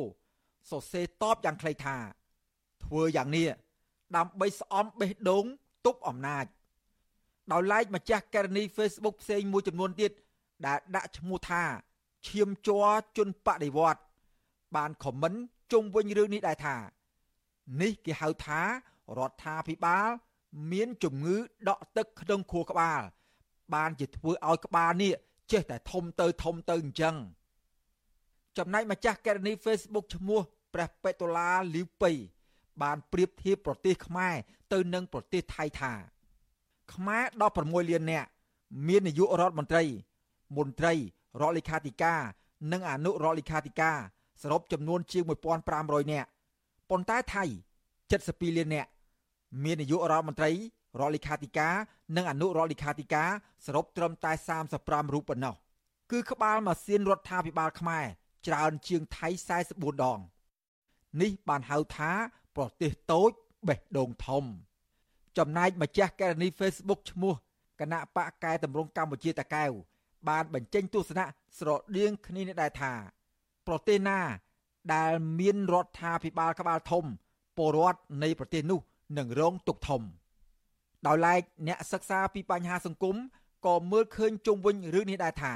[0.70, 1.96] សរសេរតបយ៉ាងខ្លីថា
[2.84, 3.48] ធ្វើយ៉ាងនេះ
[4.16, 5.44] ដើម្បីស្អំបេះដូង
[5.86, 6.44] ទប់អំណាច
[7.52, 10.12] ដោយឡែកម្ចាស់ករណី Facebook ផ្សេងមួយចំនួនទៀត
[10.66, 11.62] ដែលដាក់ឈ្មោះថា
[12.28, 14.00] ឈាមជ័រជនបដិវត្ត
[14.76, 15.32] បានខមមិន
[15.72, 16.76] ជុំវិញរឿងនេះដែរថា
[17.80, 18.60] នេះគេហៅថា
[19.18, 20.08] រដ្ឋាភិបាល
[20.72, 21.36] មានជំងឺ
[21.68, 23.00] ដក់ទឹកក្នុងខួរក្បាល
[23.74, 25.12] បានជាធ្វើឲ្យក្បាលនេះ
[25.52, 27.16] ចេះតែធំទៅធំទៅអញ្ចឹង
[28.58, 30.40] ចំណែកម្ចាស់កេរនី Facebook ឈ្មោះ
[30.74, 32.12] ព្រះបេតុលាលីវប៉ៃ
[32.82, 34.34] បានប្រៀបធៀបប្រទេសខ្មែរ
[34.72, 35.92] ទៅនឹងប្រទេសថៃថា
[36.94, 37.24] ខ្មែរ
[37.58, 38.28] 16លាននាក់
[38.86, 39.84] មាននាយករដ្ឋមន្ត្រី
[40.56, 40.94] មន្ត្រី
[41.40, 42.20] រដ្ឋលេខាធិការ
[42.72, 43.98] និងអនុរដ្ឋលេខាធិការ
[44.42, 45.22] សរុបចំនួនជាង
[45.68, 46.28] 1500នាក់
[46.94, 47.44] ប៉ុន្តែថៃ
[48.00, 48.90] 72លាននាក់
[49.64, 50.50] មាននាយករដ្ឋមន្ត្រី
[51.00, 51.74] រដ្ឋលេខាធិការ
[52.16, 53.30] និងអនុរដ្ឋលេខាធិការ
[53.66, 54.32] សរុបត្រឹមតែ
[54.72, 55.54] 35រូបប៉ុណ្ណោះ
[56.10, 58.06] គឺក្បាលម៉ាស៊ីនរដ្ឋាភិបាលខ្មែរ
[58.46, 59.28] ច្រើនជាងថៃ
[59.66, 60.18] 44ដង
[61.22, 62.12] នេះបានហៅថា
[62.56, 63.30] ប្រទេសតូច
[63.68, 64.44] បេះដូងធំ
[65.38, 67.34] ចំណែកម្ចាស់ករណី Facebook ឈ្មោះ
[67.80, 69.70] គណៈបកកែតម្រង់កម្ពុជាតកែវ
[70.28, 71.26] បានបញ្ចេញទស្សនៈ
[71.58, 72.92] ស្រដៀងគ្នានេះដែរថា
[73.66, 74.20] ប្រទេសណា
[74.94, 77.04] ដែលមានរដ្ឋាភិបាលក្បាលធំ
[77.56, 78.80] ពលរដ្ឋនៃប្រទេសនោះ
[79.18, 80.02] នឹងរងទុក្ខធំ
[81.06, 83.16] ដោយឡែកអ្នកសិក្សាពីបញ្ហាសង្គម
[83.66, 85.54] ក៏មើលឃើញជុំវិញរឿងនេះដែរថា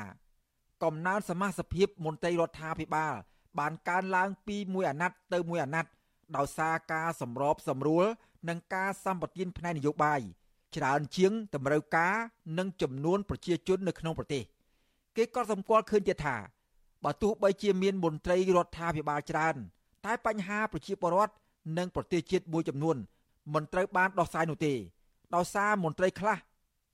[0.82, 3.14] កំណើនសមាជិកភាពមន្ត្រីរដ្ឋាភិបាល
[3.58, 5.90] បានកើនឡើងពីមួយអាណត្តិទៅមួយអាណត្តិ
[6.36, 8.04] ដោយសារការសម្របសម្រួល
[8.48, 10.20] និងការសម្បទានផ្នែកនយោបាយ
[10.76, 12.14] ច្រើនជាងតម្រូវការ
[12.58, 14.42] និងចំនួនប្រជាជននៅក្នុងប្រទេស
[15.16, 16.36] គេក៏សម្គាល់ឃើញទៀតថា
[17.04, 19.56] បើទោះបីជាមានមន្ត្រីរដ្ឋាភិបាលច្រើន
[20.06, 21.34] តែបញ្ហាប្រជាពលរដ្ឋ
[21.78, 22.96] និងប្រទេសជាតិមួយចំនួន
[23.54, 24.72] មិនត្រូវបានដោះស្រាយនោះទេ
[25.34, 26.37] ដោយសារមន្ត្រីខ្លះ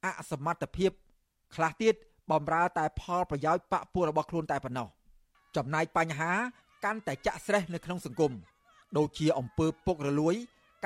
[0.04, 0.90] អសមត្ថភាព
[1.54, 1.94] ខ្លះទៀត
[2.30, 4.88] បំរើតែផលប្រយោជន៍បកពួករបស់ខ្លួនតែប៉ុណ្ណោះ
[5.56, 6.32] ចំណែកបញ្ហា
[6.84, 8.32] កាន់តែចាក់ស្រេះនៅក្នុងសង្គម
[8.96, 10.34] ដូចជាអំពើពុករលួយ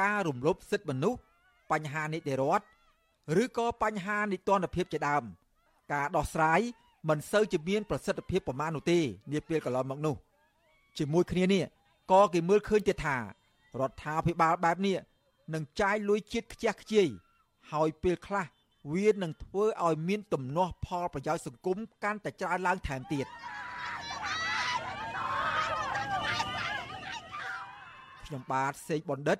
[0.00, 1.20] ការរំលោភសិទ្ធិមនុស្ស
[1.72, 2.64] បញ្ហានីតិរដ្ឋ
[3.42, 5.22] ឬក៏បញ្ហានីតិរដ្ឋភាពជាដើម
[5.92, 6.60] ការដោះស្រាយ
[7.08, 8.98] មិនសូវជាមានប្រសិទ្ធភាពប្រមាណនោះទេ
[9.32, 10.16] នាពេលកន្លងមកនោះ
[10.98, 11.62] ជាមួយគ្នានេះ
[12.12, 13.16] ក៏គេមើលឃើញទៀតថា
[13.80, 14.96] រដ្ឋាភិបាលបែបនេះ
[15.54, 17.08] នឹងចាយលុយជាតិខ្ជះខ្ជាយ
[17.72, 18.46] ហើយពេលខ្លះ
[18.94, 23.26] វានឹងធ្វើឲ្យមានទំនាស់ផលប្រយោជន៍សង្គមកាន់តែច្រើនឡើងថែមទៀត
[28.26, 29.38] ខ្ញុំបាទសេកបណ្ឌិត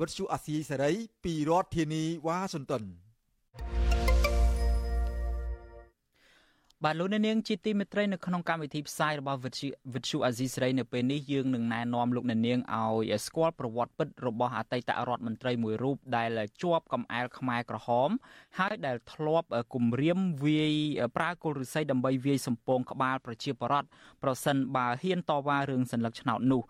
[0.00, 0.92] វិទ្យុអាស៊ីសេរី
[1.24, 2.82] ពីរដ្ឋធានីវ៉ាស៊ីនតោន
[6.85, 16.29] បាទលោកអ្នកនាងជាទីមេត្រីនៅក្នុងកម្មវិធីផ្សាយរបស់វិទ្យុវិទ្យុអាស៊ីសេរីនៅពេលនេះយើងនឹងណែនាំលោកអ្នកនាងឲ្យស្គាល់ប្រវត្តិពិតរបស់អតីតរដ្ឋមន្ត្រីមួយរូបដែល
[16.61, 18.09] ជាប់កំអែលខ្មែរក្រហម
[18.59, 20.75] ហើយដែលធ្លាប់គំរាមវាយ
[21.17, 23.87] ប្រើគល់ឫស្សីដើម្បីវាយសម្ពងក្បាលប្រជាពលរដ្ឋ
[24.23, 26.61] ប្រសិនបើហ៊ានតវ៉ារឿងសัญลักษณ์ឆ្នោតនោះ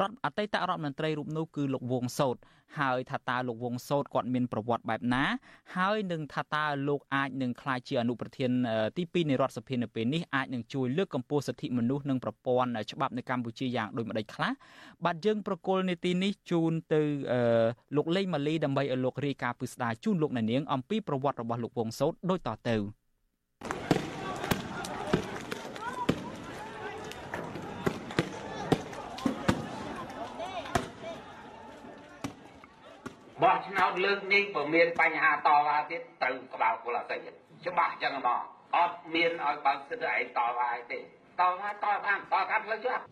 [0.00, 2.36] រដ្ឋអតីតរដ្ឋមន្ត្រីរូបនោះគឺលោកវងសោត
[2.80, 5.24] ហើយថាតើលោកវងសោតគាត់មានប្រវត្តិបែបណា
[5.76, 8.50] ហើយនឹងថាតើលោកអាចនឹងក្លាយជាអនុប្រធាន
[8.96, 14.52] ទី2នៃរដ្ឋសភានៅពេលនេះអាចនឹងជួយលើកកម្ពស់សិទ្ធិមនុស្សនិងប្រព័ន្ធច្បាប់នៅកម្ពុជាយ៉ាងដូចម្តេចខ្លះ
[15.04, 17.00] បាទយើងប្រកុលនីតិនេះជូនទៅ
[17.96, 22.76] លោកលេងម៉ាលីដើម្បីឲ្យលោករាយការណ៍ពិស្ដារជូនលោកអ្នកនាងអំពីប្រវត្តិរបស់លោកវងសោតដូចតទៅ
[33.42, 37.18] បោះឆ្នោតលើកនេះបើមានបញ្ហាតវ៉ាទៀតត្រូវក្បាលគុលអស័យ
[37.66, 38.40] ច្បាស់ចឹងហ្មង
[38.76, 43.02] អត់មានឲ្យបើកសិទ្ធិឯងតវ៉ាទេតវ៉ាតបានតកាត់ផ្លូវច្បាប់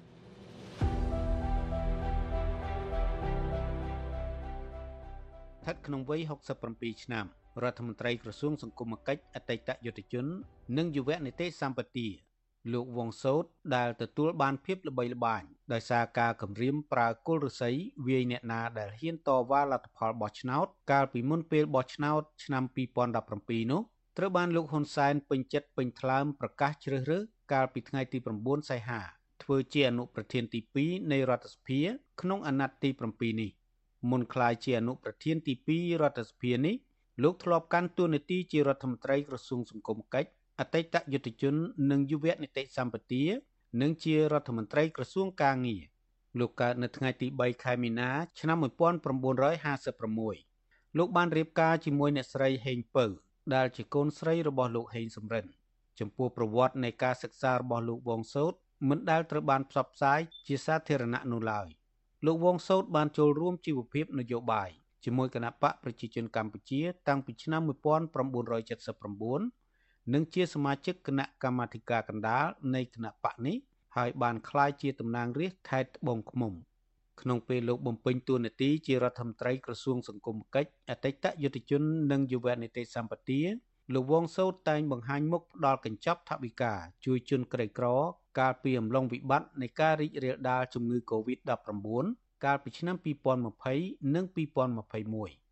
[5.61, 6.21] ស្ថិតក្នុងវ័យ
[6.63, 7.25] 67ឆ្នាំ
[7.63, 10.27] រដ្ឋមន្ត្រីក្រសួងសង្គមគិច្ចអតីតយុទ្ធជន
[10.79, 12.09] និងយុវនីតិសម្បទា
[12.73, 17.71] លោកវងសោតដែលទទួលបានភាពល្បីល្បាញ ដោយសារការគម្រាមប្រើគល់ឫស្សី
[18.07, 22.63] វាយអ្នកណាដែលហ៊ានតវ៉ាលទ្ធផលបោះឆ្នោត កាលពីមុនពេលបោះឆ្នោតឆ្នាំ
[23.17, 23.83] 2017នោះ
[24.19, 29.01] ត្រូវបានលោកហ៊ុនសែនពេញចិត្តពេញថ្លើមប្រកាសជ្រើសរើសកាលពីថ្ងៃទី9សីហា
[29.43, 31.81] ធ្វើជាអនុប្រធានទី2នៃរដ្ឋសភា
[32.21, 33.51] ក្នុងអាណត្តិទី7នេះ
[34.11, 36.77] មុនក្លាយជាអនុប្រធានទី2រដ្ឋសភានេះ
[37.23, 41.55] លោកធ្លាប់កាន់តួនាទីជារដ្ឋមន្ត្រីក្រសួងសង្គមកិច្ចអតីតយុទ្ធជន
[41.91, 43.25] និងយុវនីតិសម្បទា
[43.81, 45.83] និងជារដ្ឋមន្ត្រីក្រសួងកាងារ
[46.39, 53.05] លោកកើតនៅថ្ងៃទី3ខែមីនា ឆ្នាំ1956លោកបានរៀបការជាមួយអ្នកស្រីហេងពៅ
[53.55, 55.45] ដែលជាកូនស្រីរបស់លោកហេងសំរិន
[55.99, 58.53] ចំពោះប្រវត្តិនៃការសិក្សារបស់លោកវងសោត
[58.89, 61.67] មិនដែលត្រូវបានផ្សព្វផ្សាយជាសាធារណៈនោះឡើយ
[62.27, 64.71] លោកវងសោតបានចូលរួមជីវភាពនយោបាយ
[65.05, 67.73] ជាមួយគណៈបកប្រជាជនកម្ពុជា តាំងពីឆ្នាំ1979
[70.13, 73.57] និងជាសមាជិកគណៈកម្មាធិការកណ្ដាលនៃគណៈបកនេះ
[73.99, 76.53] ហើយបានក្លាយជាតំណាងរាស្ត្រខេត្តត្បូងឃ្មុំ
[77.21, 81.83] ក្នុងពេលលោកបំពេញតួនាទីជារដ្ឋមន្ត្រីក្រសួងសង្គមកិច្ចអតីតយុទ្ធជន
[82.13, 83.41] និងយុវនីតិសម្បទា
[83.95, 86.75] លោកវងសោតតែងបង្ហាញមុខផ្ដាល់កញ្ចប់ថវិកា
[87.05, 87.87] ជួយជនក្រីក្រ
[88.39, 91.87] កាលពីអំឡុងវិបត្តិនៃការរីករាលដាលជំងឺ Covid-19
[92.45, 92.97] កាលពីឆ្នាំ
[93.55, 95.48] 2020និង2021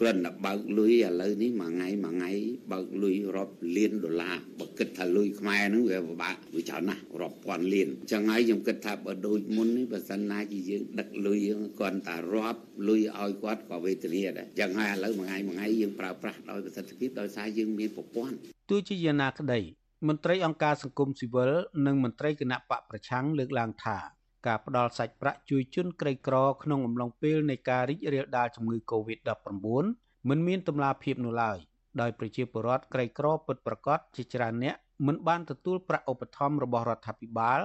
[0.00, 2.30] គ្រាន់តែបើកលុយឥឡូវនេះមួយថ្ងៃមួយថ្ងៃ
[2.72, 11.38] បើកលុយរាប់លានដុល្លារបើគិតថាលុយខ្មែរហ្នឹងវាពិបាកវាច្រើនណាស់រាប់ពាន់លានអញ្ចឹងហើយខ្ញុំគិតថាបើដូចមុននេះបើសិនណាជាយើងដឹកលុយ
[11.80, 18.36] គាត់តែរាប់លុយឲ្យគាត់ក៏វេទនាដែរអញ្ចឹងហើយឥឡូវមួយថ្ងៃមួយថ្ងៃយើងប្រើប្រាស់ដោយប្រសិទ្ធភាពដោយសារយើងមានប្រព័ន្ធ
[18.70, 19.60] ទោះជាយ៉ាងណាក្តី
[20.08, 21.52] មន្ត្រីអង្គការសង្គមស៊ីវិល
[21.86, 23.98] និងមន្ត្រីគណៈបកប្រឆាំងលើកឡើងថា
[24.46, 31.58] ការផ្ដល់សាច់ប្រាក់ជួយជនក្រីក្រក្នុងអំឡុងពេលនៃការរីករាលដាលជំងឺ Covid-19 មិនមានតម្លាភាពនោះឡើយ
[32.00, 34.74] ដោយប្រជាពលរដ្ឋក្រីក្រពិតប្រាកដជាច្រើនអ្នក
[35.06, 37.60] មិនបានទទួលប្រាក់ឧបត្ថម្ភរបស់រដ្ឋាភិបាល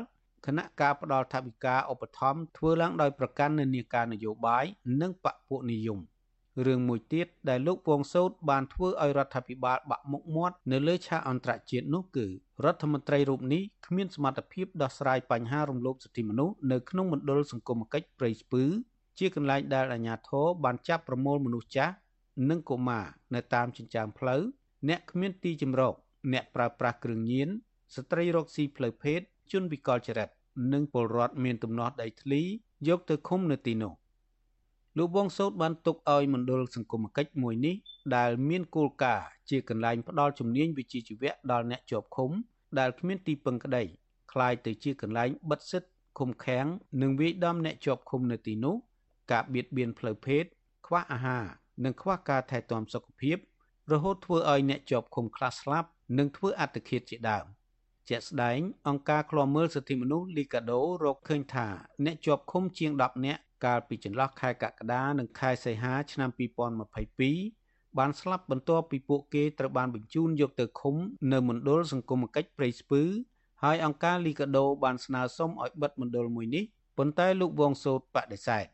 [0.45, 4.65] គណៈការផ្ដល់ថវិកាឧបត្ថម្ភធ្វើឡើងដោយប្រកាន់និន្នាការនយោបាយ
[5.01, 5.99] និងបកពួកនិយម
[6.65, 12.25] រឿងមួយទៀតដែលលោកវងសោតបានធ្វើឲ្យរដ្ឋាភិបាលបាក់មុខមាត់នៅលើឆាកអន្តរជាតិនោះគឺ
[12.65, 18.63] រដ្ឋមន្ត្រីរូបនេះគ្មានសមត្ថភាពដោះស្រាយបញ្ហារំលោភសិទ្ធិមនុស្សនៅក្នុងមណ្ឌលសង្គមគិច្ចព្រៃស្ពឺ
[19.19, 21.93] ជាកន្លែងដែលអាជ្ញាធរបានចាប់ប្រមូលមនុស្សចាស់
[22.49, 23.05] និងកុមារ
[23.35, 24.41] នៅតាមចិញ្ចើមផ្លូវ
[24.89, 25.93] អ្នកគ្មានទីជម្រក
[26.33, 27.49] អ្នកប្រើប្រាស់គ្រឿងញៀន
[27.95, 29.19] ស្ត្រីរកស៊ីផ្លូវភេទ
[29.51, 30.29] ជនវិកលចរិត
[30.73, 32.41] និងពលរដ្ឋមានទំនាស់ដីធ្លី
[32.87, 33.93] យកទៅឃុំនៅទីនោះ
[34.98, 37.74] លោកវងសោតបានទុកឲ្យមណ្ឌលសង្គមគិច្ចមួយនេះ
[38.16, 42.30] ដែលមានគោលការណ៍ជាកន្លែងផ្ដល់ជំនាញវិជ្ជាជីវៈដល់អ្នកជាប់ឃុំ
[42.78, 43.82] ដែលគ្មានទីពឹងក្តី
[44.32, 45.88] คล้ายទៅជាកន្លែងបិទសិទ្ធ
[46.18, 46.66] ឃុំឃាំង
[47.02, 48.76] និងវាយដំអ្នកជាប់ឃុំនៅទីនោះ
[49.32, 50.44] ការបៀតបៀនផ្លូវភេទ
[50.86, 51.44] ខ្វះអាហារ
[51.84, 53.36] និងខ្វះការថែទាំសុខភាព
[53.92, 55.88] រហូតធ្វើឲ្យអ្នកជាប់ឃុំខ្លះស្លាប់
[56.18, 57.46] និងធ្វើអត្តឃាតជាដើម
[58.08, 61.66] ជាក់ស្ដែងអង្គការឃ្លាំមើលសិទ្ធិមនុស្សលីកាដូរកឃើញថា
[62.04, 66.29] អ្នកជាប់ឃុំជាង10នាក់ កាលពីចន្លោះខែកក្កដានិងខែសីហាឆ្នាំ
[67.09, 70.95] 2022បានស្លាប់បន្ទាប់ពីពួកគេត្រូវបានបញ្ជូនយកទៅឃុំ
[71.33, 73.03] នៅមណ្ឌលសង្គមគិច្ចព្រៃស្ពឺ
[73.63, 76.63] ហើយអង្គការលីកាដូបានស្នើសុំឲ្យបិទមណ្ឌលមួយនេះ
[76.97, 78.65] ប៉ុន្តែលោកវងសោតបដិសេធ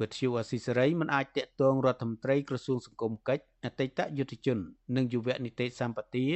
[0.00, 4.58] វិទ្យុអស៊ីសេរីមិនអាចតាក់ទងរដ្ឋមន្ត្រីក្រសួងសង្គមកិច្ចអតីតយុទ្ធជន
[4.96, 6.26] និងយុវនីតិសម្បទា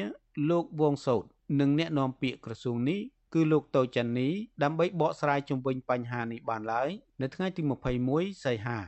[0.51, 1.25] លោកវងសោត
[1.61, 3.01] និងអ្នកនាំពាក្យក្រសួងនេះ
[3.35, 4.29] គឺលោកតូចាន់នី
[4.63, 6.89] ដើម្បីបកស្រាយជុំវិញបញ្ហានេះបានឡើយ
[7.23, 7.63] នៅថ្ងៃទី
[8.03, 8.79] 21សីហា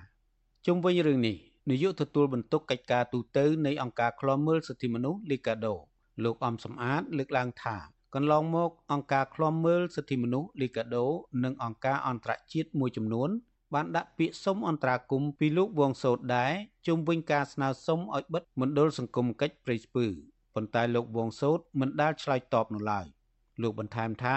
[0.66, 1.36] ជុំវិញរឿងនេះ
[1.70, 5.74] នាយកទទួលបន្ទុកកិច្ចការទូតនៃអង្គការឃ្លាំមើលសិទ្ធិមនុស្សលីកាដូ
[6.24, 7.76] លោកអំសំអាតលើកឡើងថា
[8.14, 11.06] កន្លងមកអង្គការឃ្លាំមើលសិទ្ធិមនុស្សលីកាដូ
[11.44, 13.30] និងអង្គការអន្តរជាតិមួយចំនួន
[13.74, 16.52] បានដាក់ពាក្យសុំអន្តរាគមន៍ពីលោកវងសោតដែរ
[16.86, 20.06] ជុំវិញការស្នើសុំឲ្យបិទមណ្ឌលសង្គមកិច្ចព្រៃស្ពឺ
[20.54, 23.06] ប៉ុន្តែលោកវងសោតមិនដាល់ឆ្លើយតបនោះឡើយ
[23.62, 24.36] លោកបន្ថែមថា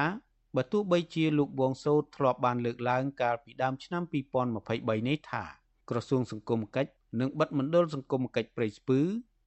[0.56, 4.04] បើទោះបីជាលោកវងសោតធ្លាប់បានលើកឡើងកាលពីដើមឆ្នាំ
[4.50, 5.44] 2023នេះថា
[5.90, 9.00] ក្រសួងសង្គមកិច្ចនឹងបិទមណ្ឌលសង្គមកិច្ចព្រៃស្ពឺ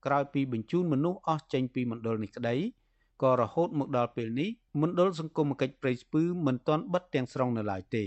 [0.05, 2.55] ក្រោយពីបញ្ជូនមនុស្សអស់ចេញពីមណ្ឌលនេះក្តី
[3.21, 4.49] ក៏រហូតមកដល់ពេលនេះ
[4.81, 8.05] មណ្ឌលសង្គមកិច្ចព្រៃស្ពឺមិនទាន់បិទទាំងស្រុងនៅឡើយទេ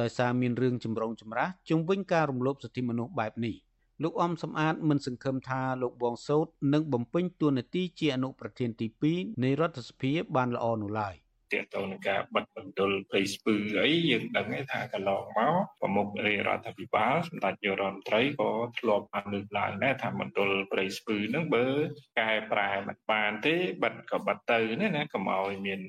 [0.00, 3.54] ដោយសារមានរឿងចម្រូងចម្រាសជុំវិញការរំលោភសិទ្ធិមនុស្សបែបនេះ
[4.04, 11.14] លោកអំសំអាតមិនសង្ឃឹមថាលោកបងសោតនឹងបំពេញតួនាទីជាអនុប្រធានទី2នៃរដ្ឋសភាបានល្អនោះឡើយ
[11.54, 21.66] ទាក់ទងនឹងការបិទបន្ទល់ព្រៃស្ពឺអីយើងដឹងថាកន្លងមកប្រមុខរាជរដ្ឋាភិបាលសម្ដេចយុរដ្ឋមន្ត្រីក៏ធ្លាប់បានលើកឡើងដែរថាបន្ទល់ព្រៃស្ពឺហ្នឹងបើ
[22.20, 25.80] កែប្រែមិនបានទេបិទក៏បិទទៅណាណាកុំឲ្យមាន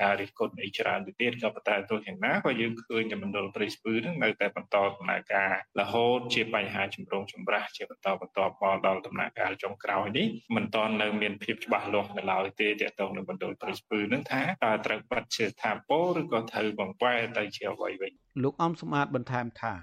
[0.00, 19.78] ការរិះគន់អីច្រើនទៅទៀតក៏ប៉ុន្តែទោះយ៉ាងណាក៏យើងឃើញតែបន្ទល់ព្រៃស្ពឺហ្នឹងនៅតែបន្តដំណើរការរហូតជាបញ្ហាចម្រូងចម្រាសជាបន្តបន្តមកដល់ដំណាក់កាលចុងក្រោយនេះមិនទាន់នៅមានភាពច្បាស់លាស់នៅឡើយទេទាក់ទងនឹងបន្ទល់ព្រៃស្ពឺហ្នឹងថាតើត្រូវបិទជាស្ថាពរឬក៏ត្រូវបង្វែរទៅជាអ្វីវិញលោកអំសម្បត្តិបន្ថែមថារ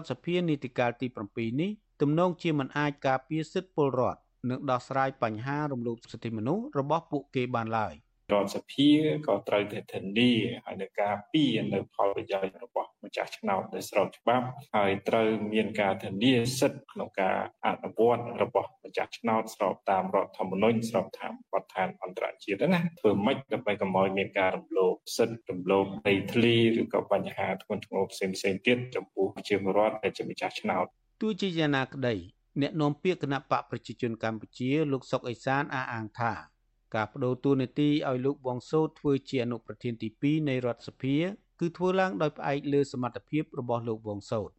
[0.00, 7.94] ដ្ឋសភានីតិកាលទី7នេះទំនងជាមិនអាចការពារសិទ្ធិពលរដ្ឋនិងដោះស្រាយបញ្ហារំលោភសិទ្ធិមនុស្សរបស់ពួកគេបានឡើយ
[8.32, 8.88] រដ្ឋសភា
[9.26, 10.32] ក៏ត្រូវតែធានា
[10.66, 30.86] ឲ្យនៅការពីនៅផលប្រយោជន៍របស់ម្ចាស់ឆ្នោតដែលស្របច្បាប់ហើយត្រូវមានការធានាសិទ្ធិក្នុងការអនុវត្តរបស់ម្ចាស់ឆ្នោតស្របតាមរដ្ឋធម្មនុញ្ញស្របតាមបទដ្ឋានអន្តរជាតិណាធ្វើម៉េចដើម្បីកុំឲ្យមានការរំលោភសិទ្ធិរំលោភដីធ្លីឬក៏បញ្ហាធ្ងន់ធ្ងរផ្សេងផ្សេងទៀតចំពោះប្រជាពលរដ្ឋដែលជាម្ចាស់ឆ្នោត
[31.20, 32.14] ទោះជាយ៉ាងណាក្តី
[32.60, 36.32] អ្នកនាំពាក្យគណៈបកប្រជាជនកម្ពុជាលោកសុកអេសានអះអាងថា
[36.94, 41.16] ការបដូរតួនាទីឲ្យលោកវងសោតធ្វើជាអនុប្រធានទី2នៃរដ្ឋសភា
[41.60, 44.50] គឺធ្វើឡើងដោយផ្អែកលើសមត្ថភាពរបស់លោកវងសោត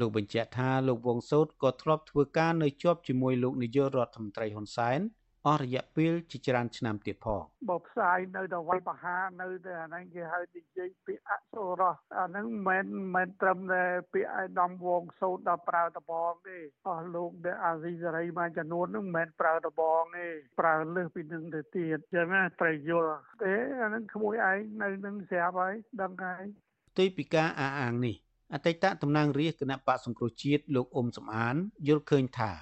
[0.00, 5.00] លោកបញ្ជាក់ថាលោកវងសោតក៏ធ្លាប់ធ្វើការនៅជាប់ជាមួយលោកនាយករដ្ឋមន្ត្រីហ៊ុនសែន
[5.46, 20.28] អស់រយៈពេលជាច្រើនឆ្នាំទៀតផងបើផ្សាយនៅតែវៃបហានៅតែអាហ្នឹងគេហៅនិយាយពាក្យអសុរោះអាហ្នឹងមិនមែនត្រឹមតែពាក្យឯដំវងសោតដល់ប្រើតបងទេអស់លោកដែលអាស៊ីសេរីមួយចំនួនហ្នឹងមិនមែនប្រើតបងទេ
[20.60, 23.12] ប្រើលើសពីនឹងទៅទៀតចឹងណាត្រូវយល់
[23.42, 26.44] ទេអាហ្នឹងក្មួយឯងនៅនឹងស្រាប់ហើយដឹងហើយ
[26.90, 28.16] ផ្ទុយពីការអះអាងនេះ
[28.54, 31.56] អតីតតំណាងរាស្ត្រគណៈបកសង្គ្រោះជាតិលោកអ៊ុំសំអាន
[31.88, 32.52] យល់ឃើញថា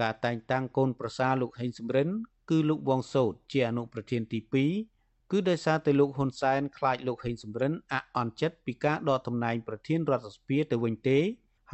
[0.00, 2.08] ការតែងតាំងកូនប្រសារលោកហេងសំរិន
[2.50, 4.38] គឺលោកវងសោតជាអនុប្រធានទី
[4.86, 11.18] 2គឺដោយសារតែលោកហ៊ុនសែនខ្លាចលោកហេងសំរិនអអន់ចិត្តពីការដកតំណែងប្រធានរដ្ឋសភាទៅវិញទេ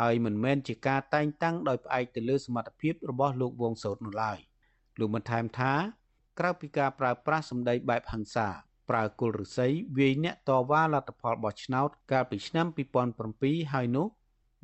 [0.00, 4.38] ហើយមិនមែនជាការតែងតាំងដោយផ្អែកទៅលើសមត្ថភាពរបស់លោកវងសោតនោះឡើយ
[4.98, 5.72] លោកបានថែមថា
[6.38, 8.48] ក្រៅពីការប្រើប្រាស់សម្ដីបែបហិង្សា
[8.90, 12.66] ប្រើគុលឫស្សីវាយអ្នកតវ៉ាលទ្ធផលបោះឆ្នោតកាលពីឆ្នាំ
[13.20, 14.06] 2007ហើយនោះ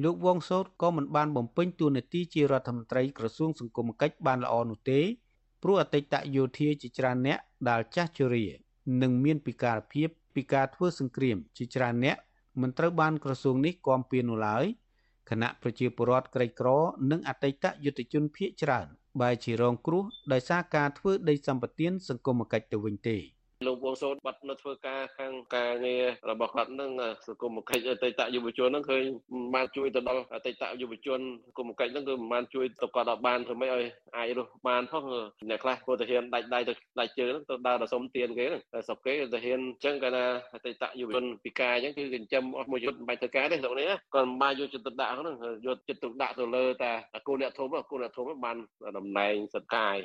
[0.02, 5.00] លោកវងសោតក៏មិនបានបំពេញតួនាទីជារដ្ឋមន្ត្រីក្រសួងសង្គមគិច្ចបានល្អនោះទេ
[5.62, 7.38] ព្រោះអតីតយោធាជាច្រើនអ្នក
[7.68, 8.46] ដែលចាស់ជរា
[9.02, 12.16] និងមានពិការភាពពីការធ្វើសង្គ្រាមជាច្រើនអ្នក
[12.60, 14.64] មិនត្រូវបានក្រសួងនេះគាំពៀននោះឡើយ
[15.30, 16.68] គណៈប្រជាពលរដ្ឋក្រីក្រ
[17.10, 18.86] និងអតីតយុទ្ធជនភៀកច្រើន
[19.20, 23.16] បែរជារងគ្រោះដោយសារការធ្វើដីសម្បត្តិសង្គមគិច្ចទៅវិញទេ។
[23.66, 26.90] លោកវងសូនបាត់នៅធ្វើការខាងការងាររបស់គាត់នឹង
[27.26, 29.02] សង្គមកិច្ចអតីតយុវជននឹងឃើញ
[29.54, 33.86] បានជួយទៅដល់អតីតយុវជនសង្គមកិច្ចនឹងគឺមិនបានជួយទៅគាត់ដល់បានធ្វើម៉េចឲ្យ
[34.16, 35.04] អាចរស់បានផង
[35.50, 40.24] អ្នកខ្លះគាត់ទៅហ៊ានដាច់ដៃទៅដាច់ជើងនឹងទៅដើរទៅសុំទានគេហ្នឹងតែស្រុកគេទៅហ៊ានអញ្ចឹងកាលណា
[40.54, 45.36] អតីតយុវជនពិការអញ្ចឹងគឺចិញ្ចឹមអស់មួយយុទ្ធមិនបាច់ធ្វើការទេស្រុកនេះគាត់មិនបានយកចិត្តទុកដាក់ហ្នឹង
[45.66, 46.92] យកចិត្តទុកដាក់ទៅលើតែ
[47.26, 48.56] គូអ្នកធំគូអ្នកធំបាន
[48.98, 49.96] តំណែងសត្វកាយ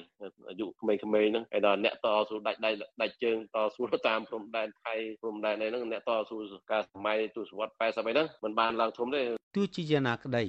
[0.50, 2.72] អាយុក្មេងៗហ្នឹងហើយដល់អ្នកតស៊ូដាច់ដៃ
[3.02, 6.38] ដាច់ជើងតស៊ូតាមព្រំដែនថៃព្រំដែនអីហ្នឹងអ្នកតស៊ូ
[6.72, 9.22] ការសម័យទសវត្ស80អីហ្នឹងมันបានឡើងធំទេ
[9.56, 10.44] ទោះជាយ៉ាងណាក្តី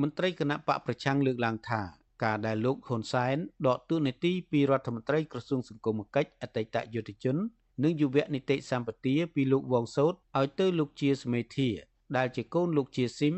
[0.00, 1.80] មន្ត្រីគណៈបកប្រឆាំងលើកឡើងថា
[2.24, 3.36] ការដែលលោកហ៊ុនសែន
[3.66, 7.36] ដកទូនាទីពីរដ្ឋមន្ត្រីក្រសួងសង្គមគិច្ចអតីតយុទ្ធជន
[7.82, 11.68] និងយុវនីតិសម្បទាពីលោកវងសោតឲ្យទៅលោកជាសមេធា
[12.16, 13.34] ដែលជាកូនលោកជាស៊ីម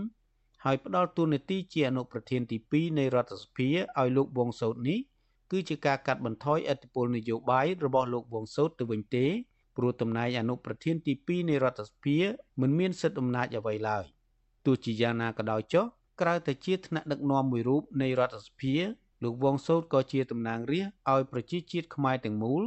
[0.65, 3.69] ហើយផ្ដល់ទូនាទីជាអនុប្រធានទី2នៃរដ្ឋសភា
[4.01, 4.99] ឲ្យលោកវងសោតនេះ
[5.51, 9.26] គឺជាការកាត់បន្ថយឥទ្ធិពលនយោបាយរបស់លោកវងសោតទៅវិញទេ
[9.76, 12.16] ព្រោះតំណែងអនុប្រធានទី2នៃរដ្ឋសភា
[12.61, 14.05] មិនមានសិទ្ធិអំណាចអ្វីឡើយ
[14.66, 15.84] ទោះជាយ៉ាងណាក៏ដោយចុះ
[16.20, 18.74] ក្រៅតែជាថ្នាក់ដឹកនាំមួយរូបនៃរដ្ឋសភា
[19.24, 22.62] លោកវងសោតក៏ជាតំណាងរាស្ត្រឲ្យប្រជាជាតិខ្មែរទាំងមូល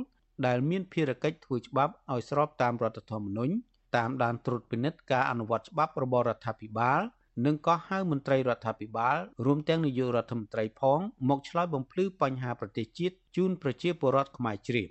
[0.46, 3.54] ដែលមានភារកិច្ចធ្វើច្បាប់ឲ្យស្របតាមរដ្ឋធម្មនុញ្ញ
[3.96, 7.02] តាមដានត្រួតពិនិត្យការអនុវត្តច្បាប់របស់រដ្ឋាភិបាល
[7.46, 14.90] និងក៏ហៅមន្ត្រីរដ្ឋាភិបាលរួមទាំងនាយករដ្ឋមន្ត្រីផងមកឆ្លើយបំភ្លឺបញ្ហាប្រទេសជាតិជូនប្រជាពលរដ្ឋខ្មែរជ្រាប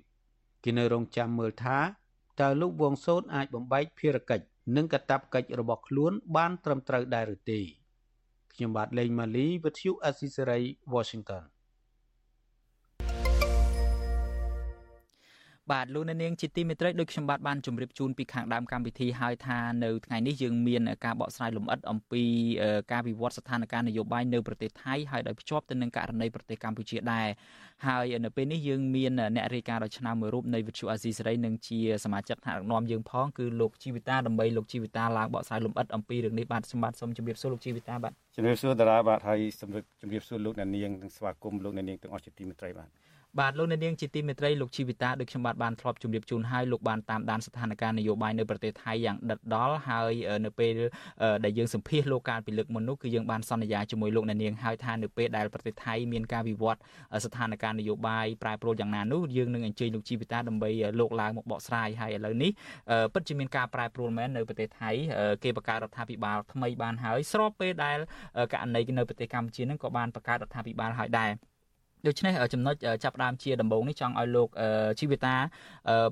[0.64, 1.78] គេនៅរងចាំមើលថា
[2.40, 7.60] តើលោកវងសូនអាចបំបែកភារកិច្ចនិងកាតព្វកិច្ចរបស់ខ្លួន បានត្រឹមត្រូវដែរឬទេ
[8.52, 10.60] ខ្ញុំបាទលេងម៉ាលីវិទ្យុអេស៊ីសេរី
[10.94, 11.44] Washington
[15.72, 22.22] បាទលោកអ្នកនាងជាទីមេត្រីដូចខ្ញុំបាទបានជម្រាបជូនពីខាងដើមកម្មវិធីហើយថានៅថ្ងៃនេះយើងមានការបកស្រាយលម្អិតអំពី
[22.92, 27.28] ការវិវត្តស្ថានភាពនយោបាយនៅប្រទេសថៃហើយដោយភ្ជាប់ទៅនឹងករណីប្រទេសកម្ពុជាដែរ
[27.86, 42.88] ហើយនៅពេលនេះយើងមានអ្នករាយការណ៍ដ៏ឆ្នើមមួយរូបនៃវិទ្យុអាស៊ីសេរីនិងជាសមាជិកថ្នាក់ដឹកនាំយើងផងគឺលោកជីវិតាដើម្បីលោកជីវិតាឡើងបកស្រាយលម្អិតអំពីរឿងនេះបាទសម្បត្តិសូមជម្រាបសួរលោកជីវិតាបាទជម្រាបសួរតារាបាទហើយសម្រាប់ជម្រាបសួរលោកអ្នកនាងនិងស្វាគមន៍លោកអ្នកនាងទាំងអស់ជាទីមេត្រីបាទ
[43.40, 50.12] បាទលោកអ្នកនាងជាទីមេត្រីលោកជីវិតាដូចខ្ញុំបាទបានធ្លាប់ជម្រាបជូនហើយលោកបានតាមដានស្ថានភាពនយោបាយនៅប្រទេសថៃយ៉ាងដិតដល់ហើយ
[50.44, 50.72] នៅពេល
[51.44, 56.80] ដែលយើងសម្ភាសលោកកាលពីលើកមុននោះគឺយើងបានសន្យាជាមួយលោកអ្នកនាងហើយថានៅពេលដែលប្រទេសថៃមានការវិវត្ត
[57.24, 60.70] ស្ថានភាពនយោបាយប្រែប្រួលយ៉ាងណានោះយើងនឹងអញ្ជើញលោកជីវិតាដើម្បី
[61.00, 62.50] លោកឡើងមកបកស្រាយហើយឥឡូវនេះ
[63.14, 64.90] ពិតជាមានការប្រែប្រួលមែននៅប្រទេសថៃ
[65.42, 67.98] គេបង្កើតរដ្ឋាភិបាលថ្មីបានហើយស្របពេលដែល
[68.52, 71.32] ករណីនៅប្រទេសកម្ពុជានឹងក៏បានបង្កើតរដ្ឋាភិបាលហើយដែរ
[72.06, 74.48] ដូច្នេះចំណុចចាប់ផ្ដើមជាដំបូងនេះចង់ឲ្យលោក
[75.00, 75.36] ជីវិតា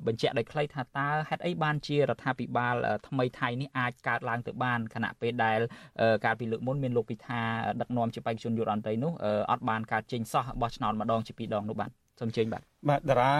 [0.07, 2.75] បញ្ជាក់ដោយខ្លីថាតើហេតុអីបានជារដ្ឋាភិបាល
[3.07, 5.59] ថ្មីថៃនេះអាចកើតឡើងទៅបានខណៈពេលដែល
[6.25, 7.41] កាលពីលើកមុនមានលោកពិថា
[7.81, 9.13] ដឹកនាំជាបេក្ខជនយុរដ្ឋមន្ត្រីនោះ
[9.51, 11.89] អត់បានកើតចេញសោះបោះឆ្នោតម្ដងជាពីរដងនោះបាទ
[12.19, 13.33] សូមជើញបាទបាទតារា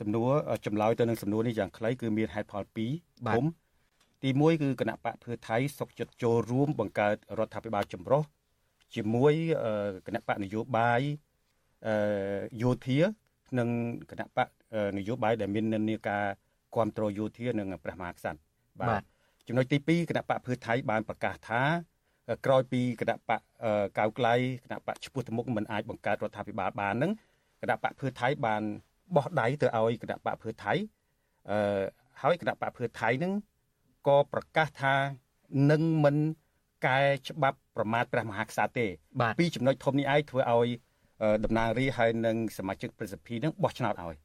[0.00, 0.30] សំណួរ
[0.66, 2.64] ចម្លើយទៅនឹងសំណួរនេះយ៉ាងខ្លីគឺមានហេតុផល
[2.94, 3.42] 2បាទ
[4.22, 8.22] ទី1គឺគណៈបកភឿថៃសុកចិត្តចូលរួមបង្កើតរដ្ឋាភិបាលចម្រុះ
[8.94, 9.34] ជាមួយ
[10.06, 11.00] គណៈបកនយោបាយ
[12.62, 12.98] យោធា
[13.58, 13.68] និង
[14.10, 14.48] គណៈបក
[14.96, 16.24] នយោបាយដែលមាននិន្នាការ
[16.74, 18.38] គ្រប់គ្រងយោធានិងព្រះមហាក្សត្រ
[18.80, 19.02] បាទ
[19.46, 21.62] ចំណុចទី2គណៈបកភឿថៃបានប្រកាសថា
[22.46, 23.40] ក្រោយពីគណៈបក
[23.98, 27.12] កៅក្លៃគណៈបកឈ្មោះទៅមុខមិនអាចបង្កើតរដ្ឋាភិបាលបាននឹង
[27.62, 28.62] គណៈបកភឿថៃបាន
[29.16, 30.72] បោះដៃទៅឲ្យគណៈបកភឿថៃ
[31.50, 31.82] អឺ
[32.22, 33.32] ហើយគណៈបកភឿថៃនឹង
[34.08, 34.94] ក៏ប្រកាសថា
[35.70, 36.16] នឹងមិន
[36.86, 36.98] កែ
[37.28, 38.86] ច្បាប់ប្រមាថព្រះមហាក្សត្រទេ
[39.38, 40.68] ពីចំណុចធំនេះឯងធ្វើឲ្យ
[41.44, 44.16] តំណាងរាហើយនិងសមាជិកប្រសិទ្ធិនឹងបោះឆ្នោតឲ្យ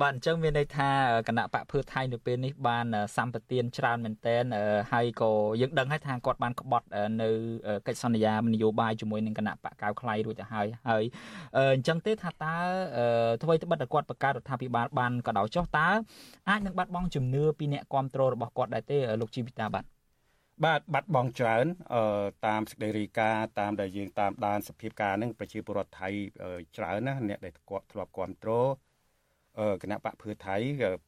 [0.00, 0.90] បាទអញ្ចឹងមានន័យថា
[1.28, 4.44] គណៈបកភឿថៃនៅពេលនេះបានសម្បទានច្រើនមែនតែន
[4.92, 5.30] ហើយក៏
[5.60, 6.86] យើងដឹងហើយថាគាត់បានក្បត់
[7.22, 7.28] នៅ
[7.86, 11.04] កិច្ចសន្យានយោបាយជាមួយនឹងគណៈបកកៅខ្លៃរួចទៅហើយហើយ
[11.56, 12.56] អញ្ចឹងទេថាតើ
[13.42, 15.88] អ្វីត្បិតតែគាត់បង្កើតរដ្ឋាភិបាលបានក៏ដោយចុះតើ
[16.48, 19.84] អាចនឹងបាត់បង់ជំនឿពីអ្នកគ្រប់គ្រងរបស់គាត់ដែរទេលោកជីវិតាបាទ
[20.62, 26.08] បាទបាត់បង់ច្រើនអឺតាមសេចក្តីរាយការណ៍តាមដែលយើងតាមដានសភាពការហ្នឹងប្រជាពលរដ្ឋថៃ
[26.76, 28.68] ច្រើនណាអ្នកដែលគាត់ធ្លាប់គ្រប់គ្រង
[29.58, 30.56] អឺគណៈបកភឿថៃ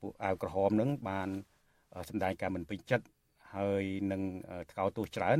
[0.00, 1.28] ពួកអាវក្រហមហ្នឹងបាន
[2.08, 3.06] សម្ដែងការមិនពេញចិត្ត
[3.54, 4.22] ហើយនឹង
[4.70, 5.38] ថ្កោលទោសច្រើន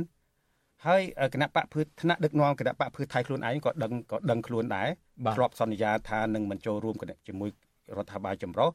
[0.85, 1.01] ហើយ
[1.33, 4.89] គណៈបកភឿថ្នាក់ដឹកនាំគណៈបកភឿថៃខ្លួនឯងក៏ដឹងក៏ដឹងខ្លួនដែរ
[5.35, 7.49] ធ្លាប់សន្យាថានឹងមិនចូលរួមគណៈជាមួយ
[7.97, 8.69] រដ្ឋាភិបាលចម្រុះ